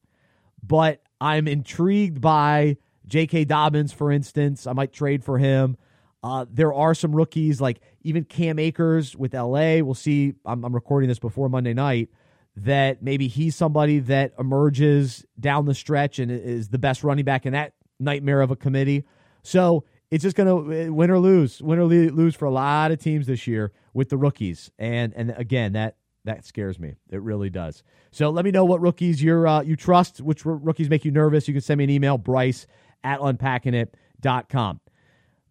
but 0.63 1.01
I'm 1.19 1.47
intrigued 1.47 2.21
by 2.21 2.77
J.K. 3.07 3.45
Dobbins, 3.45 3.91
for 3.91 4.11
instance. 4.11 4.67
I 4.67 4.73
might 4.73 4.93
trade 4.93 5.23
for 5.23 5.37
him. 5.37 5.77
Uh, 6.23 6.45
there 6.49 6.73
are 6.73 6.93
some 6.93 7.15
rookies 7.15 7.59
like 7.59 7.81
even 8.03 8.23
Cam 8.23 8.59
Akers 8.59 9.15
with 9.15 9.33
LA. 9.33 9.77
We'll 9.81 9.93
see. 9.93 10.33
I'm, 10.45 10.63
I'm 10.63 10.73
recording 10.73 11.09
this 11.09 11.19
before 11.19 11.49
Monday 11.49 11.73
night. 11.73 12.09
That 12.57 13.01
maybe 13.01 13.27
he's 13.27 13.55
somebody 13.55 13.99
that 13.99 14.33
emerges 14.37 15.25
down 15.39 15.65
the 15.65 15.73
stretch 15.73 16.19
and 16.19 16.29
is 16.29 16.67
the 16.67 16.77
best 16.77 17.03
running 17.03 17.23
back 17.23 17.45
in 17.45 17.53
that 17.53 17.73
nightmare 17.97 18.41
of 18.41 18.51
a 18.51 18.57
committee. 18.57 19.05
So 19.41 19.85
it's 20.11 20.21
just 20.21 20.35
going 20.35 20.47
to 20.47 20.89
uh, 20.89 20.93
win 20.93 21.09
or 21.09 21.19
lose, 21.19 21.61
win 21.61 21.79
or 21.79 21.85
lose 21.85 22.35
for 22.35 22.45
a 22.45 22.51
lot 22.51 22.91
of 22.91 22.99
teams 22.99 23.25
this 23.25 23.47
year 23.47 23.71
with 23.93 24.09
the 24.09 24.17
rookies. 24.17 24.69
And 24.77 25.13
and 25.15 25.31
again, 25.37 25.73
that 25.73 25.95
that 26.25 26.45
scares 26.45 26.77
me. 26.77 26.95
It 27.09 27.21
really 27.21 27.49
does. 27.49 27.83
So 28.11 28.29
let 28.29 28.45
me 28.45 28.51
know 28.51 28.65
what 28.65 28.81
rookies 28.81 29.23
you're 29.23 29.47
uh, 29.47 29.61
you 29.61 29.75
trust, 29.75 30.21
which 30.21 30.45
rookies 30.45 30.89
make 30.89 31.05
you 31.05 31.11
nervous. 31.11 31.47
You 31.47 31.53
can 31.53 31.61
send 31.61 31.77
me 31.79 31.85
an 31.85 31.89
email, 31.89 32.17
Bryce 32.17 32.67
at 33.03 33.19
unpackingit.com. 33.19 34.81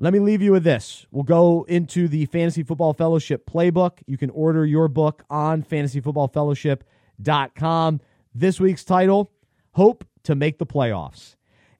Let 0.02 0.14
me 0.14 0.18
leave 0.18 0.40
you 0.40 0.52
with 0.52 0.64
this. 0.64 1.04
We'll 1.10 1.24
go 1.24 1.66
into 1.68 2.08
the 2.08 2.24
Fantasy 2.24 2.62
Football 2.62 2.94
Fellowship 2.94 3.44
playbook. 3.44 3.98
You 4.06 4.16
can 4.16 4.30
order 4.30 4.64
your 4.64 4.88
book 4.88 5.24
on 5.28 5.62
fantasyfootballfellowship.com. 5.62 8.00
This 8.34 8.58
week's 8.58 8.82
title 8.82 9.30
Hope 9.72 10.06
to 10.22 10.34
Make 10.34 10.56
the 10.56 10.64
Playoffs. 10.64 11.36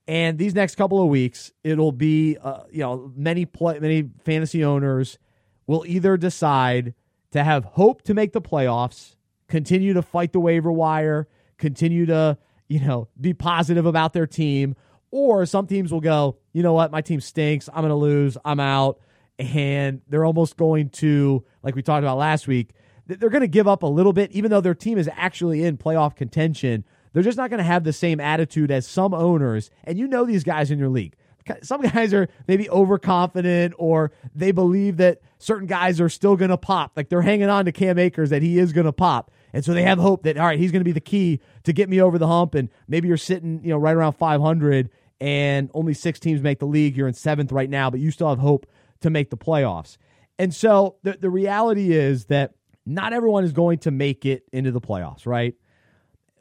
And 0.07 0.37
these 0.37 0.55
next 0.55 0.75
couple 0.75 1.03
of 1.03 1.09
weeks, 1.09 1.51
it'll 1.65 1.93
be 1.93 2.37
uh, 2.37 2.65
you 2.71 2.81
know 2.81 3.11
many 3.17 3.47
play, 3.47 3.79
many 3.79 4.11
fantasy 4.23 4.63
owners 4.63 5.19
will 5.67 5.85
either 5.87 6.19
decide 6.19 6.93
to 7.31 7.43
have 7.43 7.65
hope 7.65 8.03
to 8.03 8.13
make 8.13 8.35
the 8.35 8.43
playoffs, 8.43 9.17
continue 9.49 9.95
to 9.95 10.03
fight 10.03 10.35
the 10.35 10.41
waiver 10.41 10.71
wire, 10.71 11.27
continue 11.57 12.05
to 12.05 12.37
you 12.69 12.81
know 12.81 13.09
be 13.19 13.33
positive 13.33 13.87
about 13.87 14.13
their 14.13 14.27
team, 14.27 14.77
or 15.11 15.47
some 15.47 15.67
teams 15.67 15.93
will 15.93 16.01
go, 16.01 16.39
you 16.53 16.63
know 16.63 16.73
what, 16.73 16.91
my 16.91 17.01
team 17.01 17.21
stinks, 17.21 17.69
I'm 17.69 17.83
going 17.83 17.89
to 17.89 17.95
lose, 17.95 18.37
I'm 18.45 18.61
out, 18.61 19.01
and 19.39 20.03
they're 20.09 20.25
almost 20.25 20.57
going 20.57 20.91
to 20.91 21.45
like 21.63 21.75
we 21.75 21.83
talked 21.83 22.05
about 22.05 22.19
last 22.19 22.47
week, 22.47 22.73
they're 23.07 23.31
going 23.31 23.41
to 23.41 23.49
give 23.49 23.67
up 23.67 23.83
a 23.83 23.87
little 23.87 24.13
bit, 24.13 24.31
even 24.33 24.51
though 24.51 24.61
their 24.61 24.75
team 24.75 24.99
is 24.99 25.09
actually 25.17 25.65
in 25.65 25.77
playoff 25.77 26.15
contention 26.15 26.85
they're 27.13 27.23
just 27.23 27.37
not 27.37 27.51
going 27.51 27.59
to 27.59 27.65
have 27.65 27.85
the 27.85 27.93
same 27.93 28.21
attitude 28.21 28.71
as 28.71 28.87
some 28.87 29.15
owners. 29.15 29.71
And 29.85 29.99
you 29.99 30.07
know 30.07 30.25
these 30.25 30.45
guys 30.45 30.71
in 30.71 30.79
your 30.79 30.89
league. 30.89 31.17
Some 31.63 31.81
guys 31.81 32.15
are 32.15 32.29
maybe 32.47 32.71
overconfident 32.71 33.75
or 33.79 34.13
they 34.35 34.53
believe 34.53 34.99
that 34.99 35.21
certain 35.39 35.67
guys 35.67 36.01
are 36.01 36.09
still 36.09 36.37
going 36.37 36.51
to 36.51 36.57
pop. 36.57 36.93
Like 36.97 37.09
they're 37.09 37.23
hanging 37.23 37.49
on 37.49 37.65
to 37.65 37.73
Cam 37.73 37.99
Akers 37.99 38.31
that 38.31 38.43
he 38.43 38.59
is 38.59 38.73
going 38.73 38.85
to 38.85 38.93
pop. 38.93 39.31
And 39.53 39.65
so 39.65 39.75
they 39.75 39.83
have 39.83 39.99
hope 39.99 40.23
that, 40.25 40.37
all 40.37 40.47
right, 40.47 40.59
he's 40.59 40.71
going 40.71 40.81
to 40.81 40.85
be 40.85 40.93
the 40.93 41.01
key 41.01 41.41
to 41.65 41.73
get 41.73 41.89
me 41.89 42.01
over 42.01 42.19
the 42.19 42.29
hump. 42.29 42.55
And 42.55 42.69
maybe 42.87 43.09
you're 43.09 43.17
sitting, 43.17 43.61
you 43.65 43.71
know, 43.71 43.79
right 43.79 43.97
around 43.97 44.13
500 44.13 44.91
and 45.21 45.71
only 45.75 45.95
six 45.95 46.19
teams 46.19 46.43
make 46.43 46.59
the 46.59 46.67
league. 46.67 46.97
You're 46.97 47.09
in 47.09 47.15
seventh 47.15 47.53
right 47.53 47.71
now, 47.71 47.91
but 47.91 48.01
you 48.01 48.11
still 48.11 48.29
have 48.29 48.39
hope 48.39 48.67
to 49.01 49.11
make 49.11 49.31
the 49.31 49.37
playoffs. 49.37 49.97
And 50.39 50.55
so 50.55 50.97
the, 51.03 51.13
the 51.13 51.31
reality 51.31 51.93
is 51.93 52.27
that 52.27 52.55
not 52.87 53.13
everyone 53.13 53.45
is 53.45 53.53
going 53.53 53.79
to 53.81 53.91
make 53.91 54.25
it 54.25 54.45
into 54.53 54.71
the 54.71 54.81
playoffs, 54.81 55.27
right? 55.27 55.55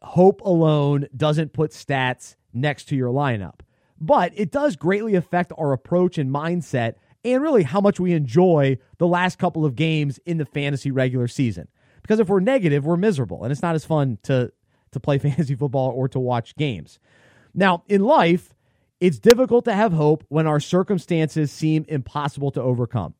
hope 0.01 0.41
alone 0.41 1.07
doesn't 1.15 1.53
put 1.53 1.71
stats 1.71 2.35
next 2.53 2.85
to 2.89 2.95
your 2.95 3.11
lineup. 3.11 3.59
But 3.99 4.31
it 4.35 4.51
does 4.51 4.75
greatly 4.75 5.15
affect 5.15 5.51
our 5.57 5.73
approach 5.73 6.17
and 6.17 6.31
mindset 6.31 6.95
and 7.25 7.41
really 7.41 7.63
how 7.63 7.81
much 7.81 7.99
we 7.99 8.13
enjoy 8.13 8.77
the 8.97 9.07
last 9.07 9.37
couple 9.39 9.65
of 9.65 9.75
games 9.75 10.19
in 10.25 10.37
the 10.37 10.45
fantasy 10.45 10.89
regular 10.89 11.27
season. 11.27 11.67
Because 12.01 12.19
if 12.19 12.29
we're 12.29 12.39
negative, 12.39 12.85
we're 12.85 12.97
miserable 12.97 13.43
and 13.43 13.51
it's 13.51 13.61
not 13.61 13.75
as 13.75 13.85
fun 13.85 14.17
to 14.23 14.51
to 14.91 14.99
play 14.99 15.17
fantasy 15.19 15.55
football 15.55 15.91
or 15.91 16.07
to 16.07 16.19
watch 16.19 16.55
games. 16.55 16.97
Now, 17.53 17.83
in 17.87 18.01
life, 18.03 18.53
it's 18.99 19.19
difficult 19.19 19.65
to 19.65 19.73
have 19.73 19.93
hope 19.93 20.23
when 20.29 20.47
our 20.47 20.59
circumstances 20.59 21.51
seem 21.51 21.85
impossible 21.87 22.51
to 22.51 22.61
overcome. 22.61 23.13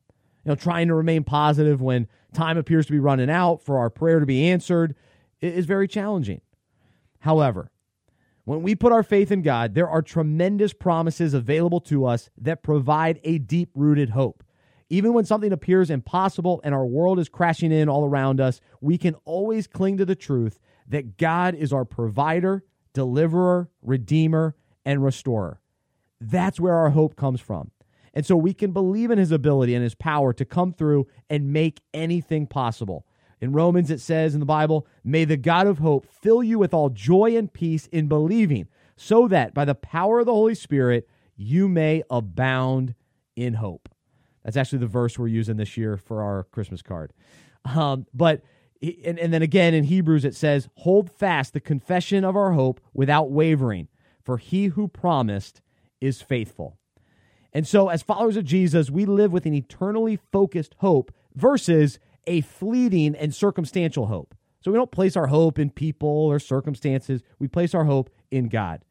You 0.44 0.50
know, 0.50 0.54
trying 0.54 0.88
to 0.88 0.94
remain 0.94 1.24
positive 1.24 1.80
when 1.80 2.08
time 2.32 2.58
appears 2.58 2.86
to 2.86 2.92
be 2.92 2.98
running 2.98 3.30
out 3.30 3.62
for 3.62 3.78
our 3.78 3.90
prayer 3.90 4.20
to 4.20 4.26
be 4.26 4.48
answered 4.48 4.94
is 5.40 5.66
very 5.66 5.88
challenging. 5.88 6.40
However, 7.20 7.70
when 8.44 8.62
we 8.62 8.74
put 8.74 8.92
our 8.92 9.02
faith 9.02 9.30
in 9.30 9.42
God, 9.42 9.74
there 9.74 9.88
are 9.88 10.02
tremendous 10.02 10.72
promises 10.72 11.34
available 11.34 11.80
to 11.82 12.06
us 12.06 12.30
that 12.38 12.62
provide 12.62 13.20
a 13.22 13.38
deep 13.38 13.70
rooted 13.74 14.10
hope. 14.10 14.42
Even 14.88 15.12
when 15.12 15.24
something 15.24 15.52
appears 15.52 15.88
impossible 15.88 16.60
and 16.64 16.74
our 16.74 16.86
world 16.86 17.18
is 17.18 17.28
crashing 17.28 17.70
in 17.70 17.88
all 17.88 18.04
around 18.04 18.40
us, 18.40 18.60
we 18.80 18.98
can 18.98 19.14
always 19.24 19.66
cling 19.66 19.98
to 19.98 20.04
the 20.04 20.16
truth 20.16 20.58
that 20.88 21.16
God 21.16 21.54
is 21.54 21.72
our 21.72 21.84
provider, 21.84 22.64
deliverer, 22.92 23.70
redeemer, 23.82 24.56
and 24.84 25.04
restorer. 25.04 25.59
That's 26.20 26.60
where 26.60 26.74
our 26.74 26.90
hope 26.90 27.16
comes 27.16 27.40
from. 27.40 27.70
And 28.12 28.26
so 28.26 28.36
we 28.36 28.52
can 28.52 28.72
believe 28.72 29.10
in 29.10 29.18
his 29.18 29.30
ability 29.30 29.74
and 29.74 29.82
his 29.82 29.94
power 29.94 30.32
to 30.32 30.44
come 30.44 30.72
through 30.72 31.06
and 31.28 31.52
make 31.52 31.80
anything 31.94 32.46
possible. 32.46 33.06
In 33.40 33.52
Romans, 33.52 33.90
it 33.90 34.00
says 34.00 34.34
in 34.34 34.40
the 34.40 34.46
Bible, 34.46 34.86
May 35.02 35.24
the 35.24 35.36
God 35.36 35.66
of 35.66 35.78
hope 35.78 36.06
fill 36.06 36.42
you 36.42 36.58
with 36.58 36.74
all 36.74 36.90
joy 36.90 37.36
and 37.36 37.52
peace 37.52 37.86
in 37.86 38.06
believing, 38.06 38.68
so 38.96 39.28
that 39.28 39.54
by 39.54 39.64
the 39.64 39.74
power 39.74 40.20
of 40.20 40.26
the 40.26 40.34
Holy 40.34 40.54
Spirit 40.54 41.08
you 41.36 41.68
may 41.68 42.02
abound 42.10 42.94
in 43.34 43.54
hope. 43.54 43.88
That's 44.44 44.56
actually 44.56 44.80
the 44.80 44.86
verse 44.86 45.18
we're 45.18 45.28
using 45.28 45.56
this 45.56 45.76
year 45.76 45.96
for 45.96 46.22
our 46.22 46.44
Christmas 46.44 46.82
card. 46.82 47.12
Um, 47.64 48.06
but 48.12 48.42
and, 48.82 49.18
and 49.18 49.32
then 49.32 49.42
again 49.42 49.74
in 49.74 49.84
Hebrews 49.84 50.24
it 50.24 50.34
says, 50.34 50.68
"Hold 50.76 51.10
fast 51.10 51.52
the 51.52 51.60
confession 51.60 52.24
of 52.24 52.36
our 52.36 52.52
hope 52.52 52.80
without 52.92 53.30
wavering, 53.30 53.88
for 54.22 54.38
he 54.38 54.66
who 54.66 54.88
promised 54.88 55.62
is 56.00 56.22
faithful." 56.22 56.76
And 57.52 57.66
so, 57.66 57.88
as 57.88 58.02
followers 58.02 58.36
of 58.36 58.44
Jesus, 58.44 58.90
we 58.90 59.04
live 59.04 59.32
with 59.32 59.46
an 59.46 59.54
eternally 59.54 60.18
focused 60.32 60.74
hope 60.78 61.12
versus 61.34 61.98
a 62.26 62.42
fleeting 62.42 63.14
and 63.16 63.34
circumstantial 63.34 64.06
hope. 64.06 64.34
So 64.62 64.70
we 64.70 64.76
don't 64.76 64.90
place 64.90 65.16
our 65.16 65.28
hope 65.28 65.58
in 65.58 65.70
people 65.70 66.08
or 66.08 66.38
circumstances. 66.38 67.22
We 67.38 67.48
place 67.48 67.74
our 67.74 67.84
hope 67.84 68.10
in 68.30 68.48
God. 68.48 68.82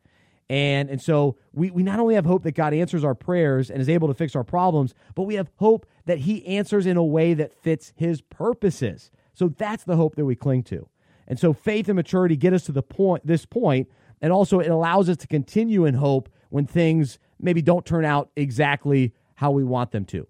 And, 0.50 0.90
and 0.90 1.00
so 1.00 1.38
we, 1.54 1.70
we 1.70 1.84
not 1.84 2.00
only 2.00 2.16
have 2.16 2.26
hope 2.26 2.42
that 2.44 2.56
God 2.56 2.74
answers 2.74 3.04
our 3.04 3.14
prayers 3.14 3.70
and 3.70 3.80
is 3.80 3.88
able 3.88 4.08
to 4.08 4.16
fix 4.16 4.36
our 4.36 4.44
problems, 4.44 4.96
but 5.14 5.24
we 5.24 5.36
have 5.36 5.52
hope 5.58 5.86
that 6.06 6.20
He 6.20 6.46
answers 6.48 6.88
in 6.88 6.98
a 6.98 7.04
way 7.04 7.36
that 7.36 7.54
fits 7.54 7.94
His 7.96 8.22
purposes. 8.22 9.12
So 9.36 9.50
that's 9.50 9.84
the 9.84 9.96
hope 9.96 10.16
that 10.16 10.26
we 10.26 10.36
cling 10.36 10.64
to. 10.64 10.90
And 11.28 11.40
so 11.40 11.54
faith 11.54 11.88
and 11.88 11.96
maturity 11.96 12.36
get 12.36 12.54
us 12.54 12.64
to 12.64 12.72
the 12.72 12.82
point 12.82 13.28
this 13.28 13.46
point, 13.46 13.88
and 14.22 14.34
also 14.34 14.60
it 14.60 14.72
allows 14.72 15.08
us 15.08 15.18
to 15.18 15.28
continue 15.28 15.86
in 15.86 15.94
hope 15.94 16.30
when 16.50 16.66
things 16.66 17.20
maybe 17.40 17.62
don't 17.62 17.86
turn 17.86 18.06
out 18.06 18.30
exactly 18.36 19.14
how 19.36 19.52
we 19.52 19.64
want 19.64 19.92
them 19.92 20.06
to. 20.06 20.28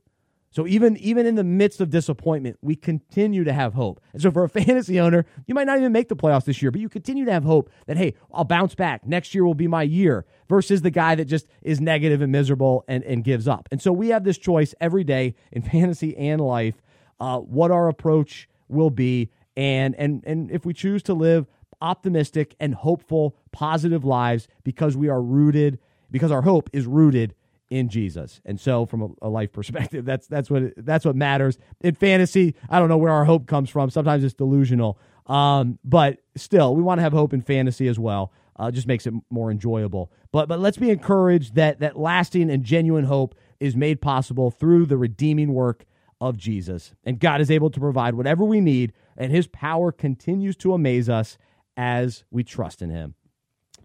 So 0.51 0.65
even 0.65 0.97
even 0.97 1.25
in 1.25 1.35
the 1.35 1.43
midst 1.43 1.79
of 1.79 1.89
disappointment, 1.89 2.57
we 2.61 2.75
continue 2.75 3.43
to 3.43 3.53
have 3.53 3.73
hope. 3.75 4.01
And 4.13 4.21
so 4.21 4.31
for 4.31 4.43
a 4.43 4.49
fantasy 4.65 4.99
owner, 4.99 5.25
you 5.45 5.53
might 5.53 5.67
not 5.67 5.77
even 5.77 5.91
make 5.91 6.09
the 6.09 6.15
playoffs 6.15 6.45
this 6.45 6.61
year, 6.61 6.71
but 6.71 6.81
you 6.81 6.89
continue 6.89 7.25
to 7.25 7.31
have 7.31 7.43
hope 7.43 7.69
that 7.85 7.97
hey, 7.97 8.15
I'll 8.33 8.45
bounce 8.45 8.75
back. 8.75 9.05
Next 9.05 9.35
year 9.35 9.45
will 9.45 9.53
be 9.53 9.67
my 9.67 9.83
year 9.83 10.25
versus 10.47 10.81
the 10.81 10.89
guy 10.89 11.15
that 11.15 11.25
just 11.25 11.47
is 11.61 11.79
negative 11.79 12.21
and 12.21 12.31
miserable 12.31 12.83
and, 12.87 13.03
and 13.03 13.23
gives 13.23 13.47
up. 13.47 13.69
And 13.71 13.81
so 13.81 13.91
we 13.91 14.09
have 14.09 14.23
this 14.23 14.37
choice 14.37 14.73
every 14.81 15.03
day 15.03 15.35
in 15.51 15.61
fantasy 15.71 16.17
and 16.17 16.41
life, 16.41 16.81
uh, 17.19 17.39
what 17.39 17.69
our 17.69 17.87
approach 17.87 18.49
will 18.67 18.89
be, 18.89 19.29
and 19.55 19.95
and 19.95 20.23
and 20.25 20.51
if 20.51 20.65
we 20.65 20.73
choose 20.73 21.03
to 21.03 21.13
live 21.13 21.45
optimistic 21.81 22.55
and 22.59 22.75
hopeful, 22.75 23.37
positive 23.51 24.03
lives 24.03 24.47
because 24.63 24.97
we 24.97 25.07
are 25.09 25.21
rooted, 25.21 25.79
because 26.11 26.31
our 26.31 26.41
hope 26.41 26.69
is 26.73 26.85
rooted 26.85 27.35
in 27.69 27.89
Jesus. 27.89 28.41
And 28.45 28.59
so 28.59 28.85
from 28.85 29.01
a, 29.01 29.27
a, 29.27 29.29
life 29.29 29.51
perspective, 29.51 30.05
that's 30.05 30.27
that's 30.27 30.49
what 30.49 30.73
that's 30.77 31.05
what 31.05 31.15
matters. 31.15 31.57
In 31.81 31.95
fantasy, 31.95 32.55
I 32.69 32.79
don't 32.79 32.89
know 32.89 32.97
where 32.97 33.11
our 33.11 33.25
hope 33.25 33.47
comes 33.47 33.69
from. 33.69 33.89
Sometimes 33.89 34.23
it's 34.23 34.33
delusional. 34.33 34.99
Um, 35.27 35.77
but 35.83 36.19
still, 36.35 36.75
we 36.75 36.81
want 36.81 36.97
to 36.97 37.03
have 37.03 37.13
hope 37.13 37.33
in 37.33 37.41
fantasy 37.41 37.87
as 37.87 37.99
well. 37.99 38.33
Uh, 38.55 38.71
just 38.71 38.87
makes 38.87 39.07
it 39.07 39.13
more 39.29 39.51
enjoyable. 39.51 40.11
But 40.31 40.47
but 40.49 40.59
let's 40.59 40.77
be 40.77 40.89
encouraged 40.89 41.55
that 41.55 41.79
that 41.79 41.97
lasting 41.97 42.49
and 42.49 42.63
genuine 42.63 43.05
hope 43.05 43.35
is 43.59 43.75
made 43.75 44.01
possible 44.01 44.51
through 44.51 44.85
the 44.85 44.97
redeeming 44.97 45.53
work 45.53 45.85
of 46.19 46.37
Jesus. 46.37 46.93
And 47.03 47.19
God 47.19 47.39
is 47.39 47.49
able 47.49 47.69
to 47.69 47.79
provide 47.79 48.15
whatever 48.15 48.43
we 48.43 48.59
need, 48.59 48.93
and 49.15 49.31
his 49.31 49.47
power 49.47 49.91
continues 49.91 50.57
to 50.57 50.73
amaze 50.73 51.09
us 51.09 51.37
as 51.77 52.25
we 52.31 52.43
trust 52.43 52.81
in 52.81 52.89
him. 52.89 53.15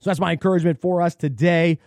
So 0.01 0.11
that's 0.11 0.21
my 0.21 0.33
encouragement 0.33 0.81
for 0.81 1.01
us 1.01 1.15
today 1.15 1.79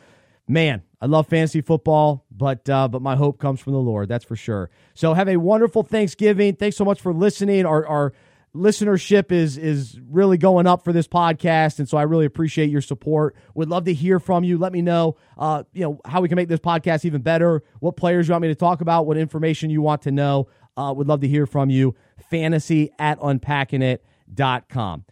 man, 0.47 0.83
I 1.01 1.05
love 1.05 1.27
fantasy 1.27 1.61
football, 1.61 2.25
but 2.31 2.67
uh, 2.69 2.87
but 2.87 3.01
my 3.01 3.15
hope 3.15 3.39
comes 3.39 3.59
from 3.59 3.73
the 3.73 3.79
Lord. 3.79 4.09
That's 4.09 4.25
for 4.25 4.35
sure. 4.35 4.69
So 4.93 5.13
have 5.13 5.27
a 5.27 5.37
wonderful 5.37 5.83
Thanksgiving. 5.83 6.55
Thanks 6.55 6.77
so 6.77 6.85
much 6.85 7.01
for 7.01 7.13
listening. 7.13 7.65
Our 7.65 7.85
our 7.85 8.13
listenership 8.55 9.31
is 9.31 9.57
is 9.57 9.99
really 10.09 10.37
going 10.37 10.65
up 10.65 10.83
for 10.83 10.91
this 10.91 11.07
podcast, 11.07 11.79
and 11.79 11.87
so 11.87 11.97
I 11.97 12.03
really 12.03 12.25
appreciate 12.25 12.69
your 12.69 12.81
support. 12.81 13.35
Would 13.53 13.69
love 13.69 13.85
to 13.85 13.93
hear 13.93 14.19
from 14.19 14.43
you. 14.43 14.57
Let 14.57 14.73
me 14.73 14.81
know, 14.81 15.17
uh, 15.37 15.63
you 15.73 15.83
know, 15.83 15.99
how 16.05 16.21
we 16.21 16.27
can 16.27 16.35
make 16.35 16.49
this 16.49 16.59
podcast 16.59 17.05
even 17.05 17.21
better. 17.21 17.63
What 17.79 17.95
players 17.95 18.27
you 18.27 18.33
want 18.33 18.41
me 18.43 18.47
to 18.47 18.55
talk 18.55 18.81
about? 18.81 19.05
What 19.05 19.17
information 19.17 19.69
you 19.69 19.81
want 19.81 20.01
to 20.03 20.11
know? 20.11 20.47
Uh, 20.75 20.93
would 20.95 21.07
love 21.07 21.21
to 21.21 21.27
hear 21.27 21.45
from 21.45 21.69
you. 21.69 21.95
Fantasy 22.29 22.91
at 22.99 23.19
unpackingit.com. 23.19 25.05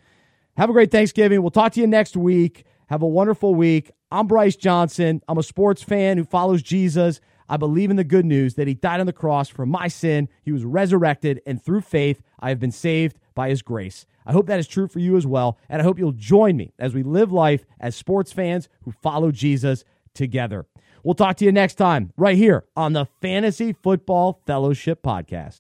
Have 0.57 0.69
a 0.69 0.73
great 0.73 0.91
Thanksgiving. 0.91 1.41
We'll 1.41 1.51
talk 1.51 1.73
to 1.73 1.81
you 1.81 1.87
next 1.87 2.15
week. 2.15 2.65
Have 2.87 3.01
a 3.01 3.07
wonderful 3.07 3.55
week. 3.55 3.91
I'm 4.15 4.27
Bryce 4.27 4.55
Johnson. 4.55 5.21
I'm 5.27 5.37
a 5.37 5.43
sports 5.43 5.83
fan 5.83 6.17
who 6.17 6.23
follows 6.23 6.61
Jesus. 6.61 7.19
I 7.49 7.57
believe 7.57 7.89
in 7.89 7.97
the 7.97 8.05
good 8.05 8.23
news 8.23 8.53
that 8.53 8.65
he 8.65 8.73
died 8.73 9.01
on 9.01 9.07
the 9.07 9.11
cross 9.11 9.49
for 9.49 9.65
my 9.65 9.89
sin. 9.89 10.29
He 10.41 10.53
was 10.53 10.63
resurrected, 10.63 11.41
and 11.45 11.61
through 11.61 11.81
faith, 11.81 12.21
I 12.39 12.47
have 12.47 12.57
been 12.57 12.71
saved 12.71 13.17
by 13.33 13.49
his 13.49 13.61
grace. 13.61 14.05
I 14.25 14.31
hope 14.31 14.47
that 14.47 14.57
is 14.57 14.69
true 14.69 14.87
for 14.87 14.99
you 14.99 15.17
as 15.17 15.27
well, 15.27 15.57
and 15.67 15.81
I 15.81 15.83
hope 15.83 15.99
you'll 15.99 16.13
join 16.13 16.55
me 16.55 16.71
as 16.79 16.93
we 16.93 17.03
live 17.03 17.33
life 17.33 17.65
as 17.77 17.93
sports 17.93 18.31
fans 18.31 18.69
who 18.85 18.93
follow 19.03 19.31
Jesus 19.33 19.83
together. 20.13 20.65
We'll 21.03 21.13
talk 21.13 21.35
to 21.37 21.45
you 21.45 21.51
next 21.51 21.75
time, 21.75 22.13
right 22.15 22.37
here 22.37 22.63
on 22.77 22.93
the 22.93 23.07
Fantasy 23.21 23.73
Football 23.73 24.39
Fellowship 24.47 25.03
Podcast. 25.03 25.59